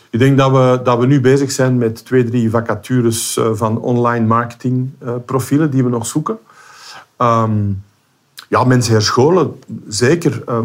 Ik 0.10 0.20
denk 0.20 0.38
dat 0.38 0.52
we, 0.52 0.80
dat 0.84 1.00
we 1.00 1.06
nu 1.06 1.22
bezig 1.22 1.52
zijn 1.52 1.78
met 1.78 2.06
twee, 2.06 2.24
drie 2.24 2.50
vacatures 2.50 3.38
eh, 3.38 3.50
van 3.54 3.82
online 3.82 4.26
marketingprofielen 4.26 5.72
die 5.72 5.84
we 5.84 5.90
nog 5.90 6.06
zoeken. 6.06 6.38
Um, 7.18 7.84
ja, 8.50 8.64
mensen 8.64 8.94
herscholen, 8.94 9.60
zeker. 9.88 10.44
Uh, 10.50 10.60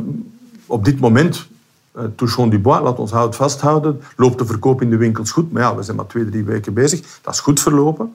op 0.67 0.85
dit 0.85 1.01
moment, 1.01 1.47
uh, 1.97 2.05
Touchon 2.17 2.51
du 2.51 2.59
Bois, 2.59 2.81
laat 2.81 2.99
ons 2.99 3.11
hout 3.11 3.37
vasthouden, 3.37 4.01
loopt 4.17 4.39
de 4.39 4.47
verkoop 4.47 4.83
in 4.83 4.91
de 4.91 4.97
winkels 4.97 5.31
goed. 5.31 5.53
Maar 5.53 5.63
ja, 5.63 5.77
we 5.77 5.83
zijn 5.83 5.97
maar 5.97 6.07
twee, 6.07 6.29
drie 6.29 6.45
weken 6.45 6.75
bezig. 6.75 7.21
Dat 7.23 7.35
is 7.35 7.41
goed 7.41 7.61
verlopen. 7.61 8.13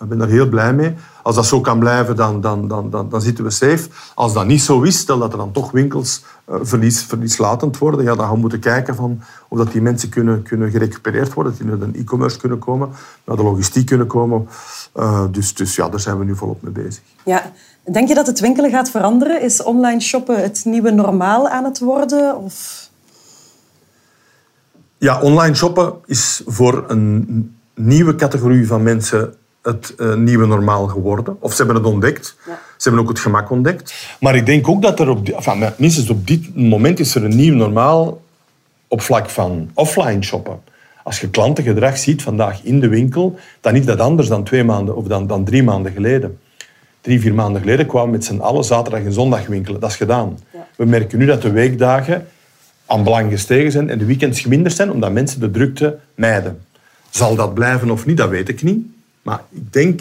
Ik 0.00 0.08
ben 0.08 0.18
daar 0.18 0.28
heel 0.28 0.48
blij 0.48 0.74
mee. 0.74 0.94
Als 1.22 1.34
dat 1.34 1.46
zo 1.46 1.60
kan 1.60 1.78
blijven, 1.78 2.16
dan, 2.16 2.40
dan, 2.40 2.68
dan, 2.68 2.90
dan, 2.90 3.08
dan 3.08 3.20
zitten 3.20 3.44
we 3.44 3.50
safe. 3.50 3.88
Als 4.14 4.32
dat 4.32 4.46
niet 4.46 4.62
zo 4.62 4.82
is, 4.82 4.98
stel 4.98 5.18
dat 5.18 5.32
er 5.32 5.38
dan 5.38 5.52
toch 5.52 5.70
winkels 5.70 6.24
uh, 6.50 6.56
verlies, 6.62 7.02
verlieslatend 7.02 7.78
worden, 7.78 8.04
ja, 8.04 8.14
dan 8.14 8.24
gaan 8.24 8.34
we 8.34 8.40
moeten 8.40 8.60
kijken 8.60 8.94
van 8.94 9.20
of 9.48 9.58
dat 9.58 9.72
die 9.72 9.82
mensen 9.82 10.08
kunnen, 10.08 10.42
kunnen 10.42 10.70
gerecupereerd 10.70 11.34
worden, 11.34 11.52
dat 11.52 11.62
die 11.62 11.70
naar 11.70 11.92
de 11.92 11.98
e-commerce 11.98 12.38
kunnen 12.38 12.58
komen, 12.58 12.88
naar 13.24 13.36
de 13.36 13.42
logistiek 13.42 13.86
kunnen 13.86 14.06
komen. 14.06 14.48
Uh, 14.96 15.24
dus, 15.30 15.54
dus 15.54 15.76
ja, 15.76 15.88
daar 15.88 16.00
zijn 16.00 16.18
we 16.18 16.24
nu 16.24 16.36
volop 16.36 16.62
mee 16.62 16.72
bezig. 16.72 17.02
Ja. 17.24 17.52
Denk 17.92 18.08
je 18.08 18.14
dat 18.14 18.26
het 18.26 18.40
winkelen 18.40 18.70
gaat 18.70 18.90
veranderen? 18.90 19.42
Is 19.42 19.62
online 19.62 20.00
shoppen 20.00 20.42
het 20.42 20.64
nieuwe 20.64 20.90
normaal 20.90 21.48
aan 21.48 21.64
het 21.64 21.78
worden? 21.78 22.36
Of... 22.36 22.87
Ja, 24.98 25.20
online 25.20 25.54
shoppen 25.54 25.92
is 26.06 26.42
voor 26.46 26.84
een 26.88 27.56
nieuwe 27.74 28.14
categorie 28.14 28.66
van 28.66 28.82
mensen 28.82 29.34
het 29.62 29.94
uh, 29.98 30.14
nieuwe 30.14 30.46
normaal 30.46 30.86
geworden. 30.86 31.36
Of 31.40 31.50
ze 31.50 31.56
hebben 31.56 31.76
het 31.76 31.92
ontdekt. 31.92 32.36
Ja. 32.46 32.58
Ze 32.76 32.88
hebben 32.88 33.02
ook 33.02 33.08
het 33.08 33.18
gemak 33.18 33.50
ontdekt. 33.50 33.94
Maar 34.20 34.36
ik 34.36 34.46
denk 34.46 34.68
ook 34.68 34.82
dat 34.82 35.00
er 35.00 35.08
op, 35.08 35.28
enfin, 35.28 35.72
minstens 35.76 36.10
op 36.10 36.26
dit 36.26 36.56
moment 36.56 37.00
is 37.00 37.14
er 37.14 37.24
een 37.24 37.36
nieuw 37.36 37.54
normaal 37.54 38.20
op 38.88 39.00
vlak 39.00 39.30
van 39.30 39.70
offline 39.74 40.22
shoppen. 40.22 40.60
Als 41.04 41.20
je 41.20 41.30
klantengedrag 41.30 41.98
ziet 41.98 42.22
vandaag 42.22 42.62
in 42.62 42.80
de 42.80 42.88
winkel, 42.88 43.38
dan 43.60 43.74
is 43.74 43.84
dat 43.84 44.00
anders 44.00 44.28
dan 44.28 44.44
twee 44.44 44.64
maanden 44.64 44.96
of 44.96 45.06
dan, 45.06 45.26
dan 45.26 45.44
drie 45.44 45.62
maanden 45.62 45.92
geleden. 45.92 46.38
Drie, 47.00 47.20
vier 47.20 47.34
maanden 47.34 47.60
geleden 47.60 47.86
kwamen 47.86 48.10
we 48.10 48.16
met 48.16 48.24
z'n 48.24 48.38
allen 48.38 48.64
zaterdag 48.64 49.02
en 49.02 49.12
zondag 49.12 49.46
winkelen. 49.46 49.80
Dat 49.80 49.90
is 49.90 49.96
gedaan. 49.96 50.38
Ja. 50.52 50.66
We 50.76 50.84
merken 50.84 51.18
nu 51.18 51.26
dat 51.26 51.42
de 51.42 51.50
weekdagen 51.50 52.26
aan 52.88 53.04
belang 53.04 53.30
gestegen 53.30 53.72
zijn 53.72 53.90
en 53.90 53.98
de 53.98 54.04
weekends 54.04 54.40
geminderd 54.40 54.74
zijn, 54.74 54.90
omdat 54.90 55.12
mensen 55.12 55.40
de 55.40 55.50
drukte 55.50 55.98
mijden. 56.14 56.60
Zal 57.10 57.34
dat 57.34 57.54
blijven 57.54 57.90
of 57.90 58.06
niet, 58.06 58.16
dat 58.16 58.28
weet 58.28 58.48
ik 58.48 58.62
niet. 58.62 58.86
Maar 59.22 59.40
ik 59.50 59.72
denk 59.72 60.00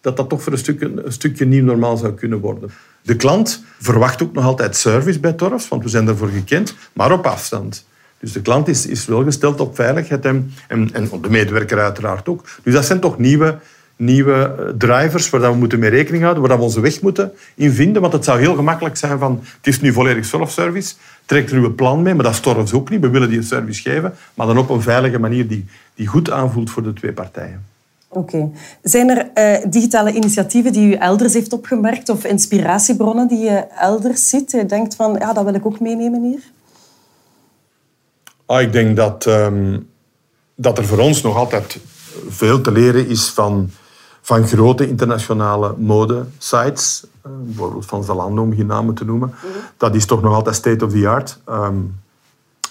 dat 0.00 0.16
dat 0.16 0.28
toch 0.28 0.42
voor 0.42 0.52
een 0.52 0.58
stukje, 0.58 0.92
een 1.04 1.12
stukje 1.12 1.46
nieuw 1.46 1.64
normaal 1.64 1.96
zou 1.96 2.12
kunnen 2.12 2.40
worden. 2.40 2.70
De 3.02 3.16
klant 3.16 3.64
verwacht 3.78 4.22
ook 4.22 4.32
nog 4.32 4.44
altijd 4.44 4.76
service 4.76 5.20
bij 5.20 5.32
Torfs, 5.32 5.68
want 5.68 5.82
we 5.82 5.88
zijn 5.88 6.04
daarvoor 6.04 6.28
gekend, 6.28 6.74
maar 6.92 7.12
op 7.12 7.26
afstand. 7.26 7.86
Dus 8.20 8.32
de 8.32 8.42
klant 8.42 8.68
is, 8.68 8.86
is 8.86 9.06
wel 9.06 9.24
gesteld 9.24 9.60
op 9.60 9.74
veiligheid 9.74 10.24
en, 10.24 10.52
en, 10.68 10.90
en 10.92 11.08
de 11.22 11.30
medewerker 11.30 11.78
uiteraard 11.78 12.28
ook. 12.28 12.44
Dus 12.62 12.74
dat 12.74 12.84
zijn 12.84 13.00
toch 13.00 13.18
nieuwe, 13.18 13.58
nieuwe 13.96 14.54
eh, 14.58 14.68
drivers 14.78 15.30
waar 15.30 15.40
we 15.40 15.56
moeten 15.56 15.78
mee 15.78 15.90
rekening 15.90 16.22
houden, 16.22 16.48
waar 16.48 16.58
we 16.58 16.64
onze 16.64 16.80
weg 16.80 17.02
moeten 17.02 17.32
in 17.54 17.72
vinden. 17.72 18.02
Want 18.02 18.12
het 18.12 18.24
zou 18.24 18.38
heel 18.38 18.54
gemakkelijk 18.54 18.96
zijn 18.96 19.18
van, 19.18 19.40
het 19.56 19.66
is 19.66 19.80
nu 19.80 19.92
volledig 19.92 20.24
self-service, 20.24 20.94
trek 21.24 21.50
er 21.50 21.56
uw 21.56 21.74
plan 21.74 22.02
mee, 22.02 22.14
maar 22.14 22.24
dat 22.24 22.32
is 22.32 22.40
Torfs 22.40 22.72
ook 22.72 22.90
niet. 22.90 23.00
We 23.00 23.08
willen 23.08 23.28
die 23.28 23.42
service 23.42 23.82
geven, 23.82 24.14
maar 24.34 24.46
dan 24.46 24.58
op 24.58 24.70
een 24.70 24.82
veilige 24.82 25.18
manier 25.18 25.48
die, 25.48 25.64
die 25.94 26.06
goed 26.06 26.30
aanvoelt 26.30 26.70
voor 26.70 26.82
de 26.82 26.92
twee 26.92 27.12
partijen. 27.12 27.64
Oké. 28.08 28.50
Zijn 28.82 29.10
er 29.10 29.30
uh, 29.34 29.70
digitale 29.70 30.12
initiatieven 30.12 30.72
die 30.72 30.88
u 30.88 30.92
elders 30.92 31.32
heeft 31.32 31.52
opgemerkt 31.52 32.08
of 32.08 32.24
inspiratiebronnen 32.24 33.28
die 33.28 33.38
je 33.38 33.66
elders 33.78 34.28
ziet? 34.28 34.50
Je 34.50 34.66
denkt 34.66 34.94
van, 34.94 35.16
ja, 35.18 35.32
dat 35.32 35.44
wil 35.44 35.54
ik 35.54 35.66
ook 35.66 35.80
meenemen 35.80 36.22
hier? 36.22 36.40
Ah, 38.46 38.60
ik 38.60 38.72
denk 38.72 38.96
dat, 38.96 39.26
um, 39.26 39.88
dat 40.54 40.78
er 40.78 40.84
voor 40.84 40.98
ons 40.98 41.22
nog 41.22 41.36
altijd 41.36 41.78
veel 42.28 42.60
te 42.60 42.72
leren 42.72 43.08
is 43.08 43.28
van, 43.28 43.70
van 44.26 44.46
grote 44.46 44.88
internationale 44.88 45.74
modesites. 45.78 47.06
Uh, 47.26 47.32
bijvoorbeeld 47.44 47.86
van 47.86 48.04
Zalando, 48.04 48.42
om 48.42 48.54
geen 48.54 48.66
namen 48.66 48.94
te 48.94 49.04
noemen. 49.04 49.28
Mm 49.28 49.50
-hmm. 49.50 49.60
Dat 49.76 49.94
is 49.94 50.06
toch 50.06 50.22
nog 50.22 50.34
altijd 50.34 50.54
state 50.54 50.84
of 50.84 50.92
the 50.92 51.08
art. 51.08 51.38
Um, 51.48 51.94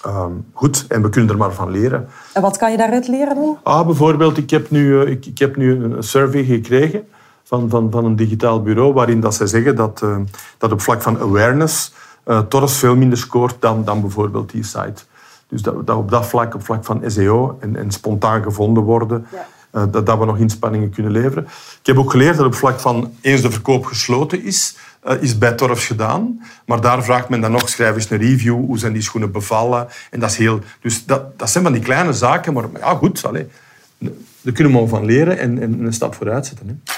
Um, 0.06 0.46
goed, 0.52 0.84
en 0.88 1.02
we 1.02 1.08
kunnen 1.08 1.30
er 1.30 1.36
maar 1.36 1.52
van 1.52 1.70
leren. 1.70 2.08
En 2.32 2.42
wat 2.42 2.56
kan 2.56 2.70
je 2.70 2.76
daaruit 2.76 3.08
leren 3.08 3.34
dan? 3.34 3.58
Ah, 3.62 3.86
bijvoorbeeld, 3.86 4.36
ik 4.36 4.50
heb 4.50 4.70
nu, 4.70 5.00
eh, 5.00 5.10
ik, 5.10 5.26
ik 5.26 5.38
heb 5.38 5.56
nu 5.56 5.84
een 5.84 6.02
survey 6.02 6.44
gekregen 6.44 7.08
van, 7.42 7.68
van, 7.68 7.90
van 7.90 8.04
een 8.04 8.16
digitaal 8.16 8.62
bureau 8.62 8.92
waarin 8.92 9.20
dat 9.20 9.34
zij 9.34 9.46
zeggen 9.46 9.76
dat, 9.76 10.00
uh, 10.04 10.16
dat 10.58 10.72
op 10.72 10.80
vlak 10.80 11.02
van 11.02 11.18
awareness 11.18 11.92
uh, 12.26 12.38
Torres 12.38 12.76
veel 12.76 12.96
minder 12.96 13.18
scoort 13.18 13.56
dan, 13.58 13.84
dan 13.84 14.00
bijvoorbeeld 14.00 14.50
die 14.50 14.64
site. 14.64 15.02
Dus 15.48 15.62
dat, 15.62 15.86
dat 15.86 15.96
op 15.96 16.10
dat 16.10 16.26
vlak, 16.26 16.54
op 16.54 16.64
vlak 16.64 16.84
van 16.84 17.02
SEO 17.06 17.56
en, 17.60 17.76
en 17.76 17.90
spontaan 17.90 18.42
gevonden 18.42 18.82
worden, 18.82 19.26
ja. 19.32 19.46
Uh, 19.76 19.82
dat, 19.90 20.06
dat 20.06 20.18
we 20.18 20.24
nog 20.24 20.38
inspanningen 20.38 20.90
kunnen 20.90 21.12
leveren. 21.12 21.44
Ik 21.80 21.86
heb 21.86 21.98
ook 21.98 22.10
geleerd 22.10 22.36
dat 22.36 22.46
op 22.46 22.54
vlak 22.54 22.80
van 22.80 23.12
eens 23.20 23.42
de 23.42 23.50
verkoop 23.50 23.84
gesloten 23.84 24.44
is, 24.44 24.76
uh, 25.06 25.22
is 25.22 25.38
bij 25.38 25.52
Torfs 25.52 25.86
gedaan. 25.86 26.42
Maar 26.66 26.80
daar 26.80 27.04
vraagt 27.04 27.28
men 27.28 27.40
dan 27.40 27.52
nog, 27.52 27.68
schrijf 27.68 27.94
eens 27.94 28.10
een 28.10 28.18
review, 28.18 28.54
hoe 28.54 28.78
zijn 28.78 28.92
die 28.92 29.02
schoenen 29.02 29.32
bevallen. 29.32 29.88
En 30.10 30.20
dat 30.20 30.30
is 30.30 30.36
heel... 30.36 30.60
Dus 30.80 31.04
dat, 31.04 31.38
dat 31.38 31.50
zijn 31.50 31.64
van 31.64 31.72
die 31.72 31.82
kleine 31.82 32.12
zaken, 32.12 32.52
maar 32.52 32.64
ja, 32.78 32.94
goed, 32.94 33.24
allez, 33.26 33.44
daar 34.40 34.52
kunnen 34.52 34.82
we 34.82 34.88
van 34.88 35.04
leren 35.04 35.38
en, 35.38 35.62
en 35.62 35.84
een 35.84 35.92
stap 35.92 36.14
vooruit 36.14 36.46
zetten. 36.46 36.68
Hè. 36.68 36.92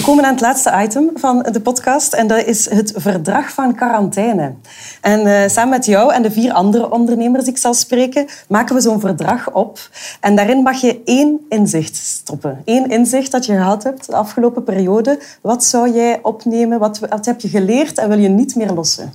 We 0.00 0.06
komen 0.06 0.24
aan 0.24 0.32
het 0.32 0.40
laatste 0.40 0.82
item 0.82 1.10
van 1.14 1.46
de 1.52 1.60
podcast 1.60 2.12
en 2.12 2.26
dat 2.26 2.44
is 2.44 2.70
het 2.70 2.92
verdrag 2.96 3.50
van 3.52 3.74
quarantaine. 3.74 4.54
En 5.00 5.26
uh, 5.26 5.48
samen 5.48 5.70
met 5.70 5.84
jou 5.84 6.12
en 6.12 6.22
de 6.22 6.30
vier 6.30 6.52
andere 6.52 6.90
ondernemers 6.90 7.44
die 7.44 7.52
ik 7.52 7.58
zal 7.58 7.74
spreken, 7.74 8.26
maken 8.48 8.74
we 8.74 8.80
zo'n 8.80 9.00
verdrag 9.00 9.52
op. 9.52 9.78
En 10.20 10.36
daarin 10.36 10.62
mag 10.62 10.80
je 10.80 11.00
één 11.04 11.40
inzicht 11.48 11.96
stoppen. 11.96 12.62
Eén 12.64 12.90
inzicht 12.90 13.32
dat 13.32 13.46
je 13.46 13.52
gehad 13.52 13.82
hebt 13.82 14.06
de 14.06 14.16
afgelopen 14.16 14.64
periode. 14.64 15.20
Wat 15.42 15.64
zou 15.64 15.92
jij 15.92 16.18
opnemen? 16.22 16.78
Wat, 16.78 16.98
wat 16.98 17.26
heb 17.26 17.40
je 17.40 17.48
geleerd 17.48 17.98
en 17.98 18.08
wil 18.08 18.18
je 18.18 18.28
niet 18.28 18.56
meer 18.56 18.72
lossen? 18.72 19.12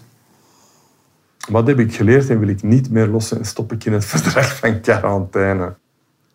Wat 1.50 1.68
heb 1.68 1.80
ik 1.80 1.96
geleerd 1.96 2.30
en 2.30 2.40
wil 2.40 2.50
ik 2.50 2.64
niet 2.64 2.90
meer 2.92 3.08
lossen 3.08 3.38
en 3.38 3.46
stop 3.46 3.72
ik 3.72 3.86
in 3.86 3.94
het 3.94 4.06
verdrag 4.16 4.56
van 4.56 4.82
quarantaine? 4.82 5.74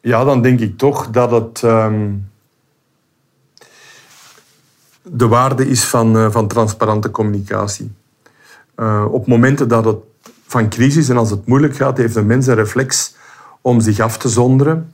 Ja, 0.01 0.25
dan 0.25 0.43
denk 0.43 0.61
ik 0.61 0.79
toch 0.79 1.11
dat 1.11 1.31
het... 1.31 1.63
Um 1.63 2.30
de 5.03 5.29
waarde 5.29 5.69
is 5.69 5.85
van, 5.85 6.17
uh, 6.17 6.31
van 6.31 6.49
transparante 6.49 7.11
communicatie. 7.11 7.93
Uh, 8.77 9.05
op 9.11 9.27
momenten 9.27 9.69
dat 9.69 9.85
het 9.85 9.97
van 10.47 10.69
crisis 10.69 11.09
en 11.09 11.17
als 11.17 11.31
het 11.31 11.47
moeilijk 11.47 11.77
gaat, 11.77 11.97
heeft 11.97 12.17
een 12.17 12.27
mens 12.27 12.47
een 12.47 12.55
reflex 12.55 13.17
om 13.61 13.81
zich 13.81 14.01
af 14.01 14.19
te 14.19 14.29
zonderen. 14.29 14.93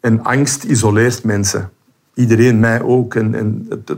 En 0.00 0.22
angst 0.24 0.64
isoleert 0.64 1.24
mensen. 1.24 1.70
Iedereen, 2.14 2.60
mij 2.60 2.82
ook. 2.82 3.14
En, 3.14 3.66
het, 3.68 3.96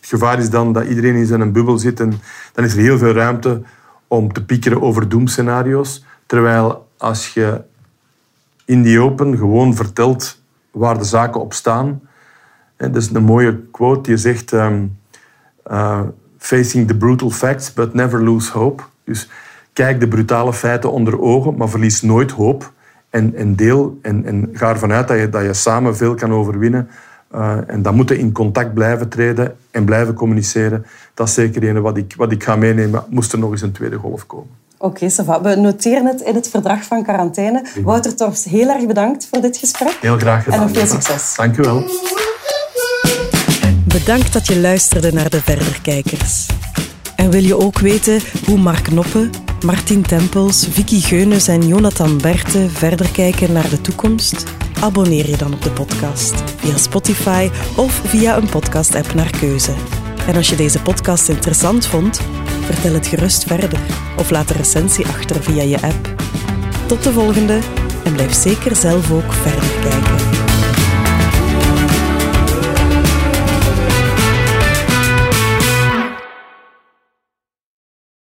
gevaar 0.00 0.38
is 0.38 0.50
dan 0.50 0.72
dat 0.72 0.86
iedereen 0.86 1.14
in 1.14 1.26
zijn 1.26 1.52
bubbel 1.52 1.78
zit 1.78 2.00
en 2.00 2.20
dan 2.52 2.64
is 2.64 2.72
er 2.72 2.78
heel 2.78 2.98
veel 2.98 3.12
ruimte 3.12 3.62
om 4.06 4.32
te 4.32 4.44
piekeren 4.44 4.82
over 4.82 5.08
doemscenario's. 5.08 6.04
Terwijl 6.26 6.88
als 6.96 7.34
je 7.34 7.60
in 8.64 8.82
die 8.82 9.00
open 9.00 9.36
gewoon 9.36 9.74
vertelt 9.74 10.42
waar 10.70 10.98
de 10.98 11.04
zaken 11.04 11.40
op 11.40 11.52
staan. 11.52 12.00
Dat 12.90 12.96
is 12.96 13.10
een 13.12 13.24
mooie 13.24 13.60
quote 13.70 14.00
die 14.00 14.16
zegt... 14.16 14.52
Um, 14.52 15.00
uh, 15.70 16.00
facing 16.38 16.88
the 16.88 16.94
brutal 16.94 17.30
facts, 17.30 17.72
but 17.72 17.94
never 17.94 18.22
lose 18.22 18.52
hope. 18.52 18.82
Dus 19.04 19.28
kijk 19.72 20.00
de 20.00 20.08
brutale 20.08 20.52
feiten 20.52 20.92
onder 20.92 21.20
ogen, 21.20 21.56
maar 21.56 21.68
verlies 21.68 22.02
nooit 22.02 22.30
hoop. 22.30 22.72
En, 23.10 23.34
en 23.36 23.56
deel 23.56 23.98
en, 24.02 24.24
en 24.24 24.48
ga 24.52 24.68
ervan 24.68 24.92
uit 24.92 25.08
dat 25.08 25.18
je, 25.18 25.28
dat 25.28 25.42
je 25.42 25.54
samen 25.54 25.96
veel 25.96 26.14
kan 26.14 26.32
overwinnen. 26.32 26.88
Uh, 27.34 27.56
en 27.66 27.82
dan 27.82 27.94
moeten 27.94 28.18
in 28.18 28.32
contact 28.32 28.74
blijven 28.74 29.08
treden 29.08 29.56
en 29.70 29.84
blijven 29.84 30.14
communiceren. 30.14 30.86
Dat 31.14 31.28
is 31.28 31.34
zeker 31.34 31.68
een 31.68 31.80
wat 31.80 31.96
ik, 31.96 32.14
wat 32.16 32.32
ik 32.32 32.44
ga 32.44 32.56
meenemen, 32.56 33.04
moest 33.08 33.32
er 33.32 33.38
nog 33.38 33.50
eens 33.50 33.62
een 33.62 33.72
tweede 33.72 33.96
golf 33.96 34.26
komen. 34.26 34.50
Oké, 34.78 35.08
okay, 35.24 35.40
we 35.42 35.60
noteren 35.60 36.06
het 36.06 36.20
in 36.20 36.34
het 36.34 36.48
verdrag 36.48 36.84
van 36.84 37.02
quarantaine. 37.02 37.66
Wouter 37.84 38.16
Torfs, 38.16 38.44
heel 38.44 38.68
erg 38.68 38.86
bedankt 38.86 39.26
voor 39.30 39.40
dit 39.40 39.56
gesprek. 39.56 39.98
Heel 40.00 40.18
graag 40.18 40.44
gedaan. 40.44 40.60
En 40.60 40.66
nog 40.66 40.76
veel 40.76 40.86
succes. 40.86 41.34
Dank 41.36 41.56
u 41.56 41.62
wel. 41.62 41.84
Bedankt 43.92 44.32
dat 44.32 44.46
je 44.46 44.60
luisterde 44.60 45.12
naar 45.12 45.30
de 45.30 45.40
Verderkijkers. 45.40 46.46
En 47.16 47.30
wil 47.30 47.42
je 47.42 47.58
ook 47.58 47.78
weten 47.78 48.20
hoe 48.44 48.58
Mark 48.58 48.90
Noppe, 48.90 49.30
Martin 49.64 50.02
Tempels, 50.02 50.66
Vicky 50.70 51.00
Geunes 51.00 51.48
en 51.48 51.66
Jonathan 51.66 52.18
Berte 52.18 52.70
verder 52.70 53.10
kijken 53.10 53.52
naar 53.52 53.68
de 53.68 53.80
toekomst? 53.80 54.44
Abonneer 54.80 55.28
je 55.28 55.36
dan 55.36 55.52
op 55.52 55.62
de 55.62 55.70
podcast 55.70 56.42
via 56.56 56.76
Spotify 56.76 57.50
of 57.76 58.00
via 58.04 58.36
een 58.36 58.48
podcast-app 58.48 59.14
naar 59.14 59.38
keuze. 59.38 59.74
En 60.26 60.36
als 60.36 60.48
je 60.48 60.56
deze 60.56 60.82
podcast 60.82 61.28
interessant 61.28 61.86
vond, 61.86 62.20
vertel 62.64 62.92
het 62.92 63.06
gerust 63.06 63.44
verder 63.44 63.80
of 64.16 64.30
laat 64.30 64.50
een 64.50 64.56
recensie 64.56 65.06
achter 65.06 65.42
via 65.42 65.62
je 65.62 65.82
app. 65.82 66.14
Tot 66.86 67.02
de 67.02 67.12
volgende 67.12 67.58
en 68.04 68.12
blijf 68.12 68.34
zeker 68.34 68.76
zelf 68.76 69.10
ook 69.10 69.32
verder 69.32 69.70
kijken. 69.80 70.51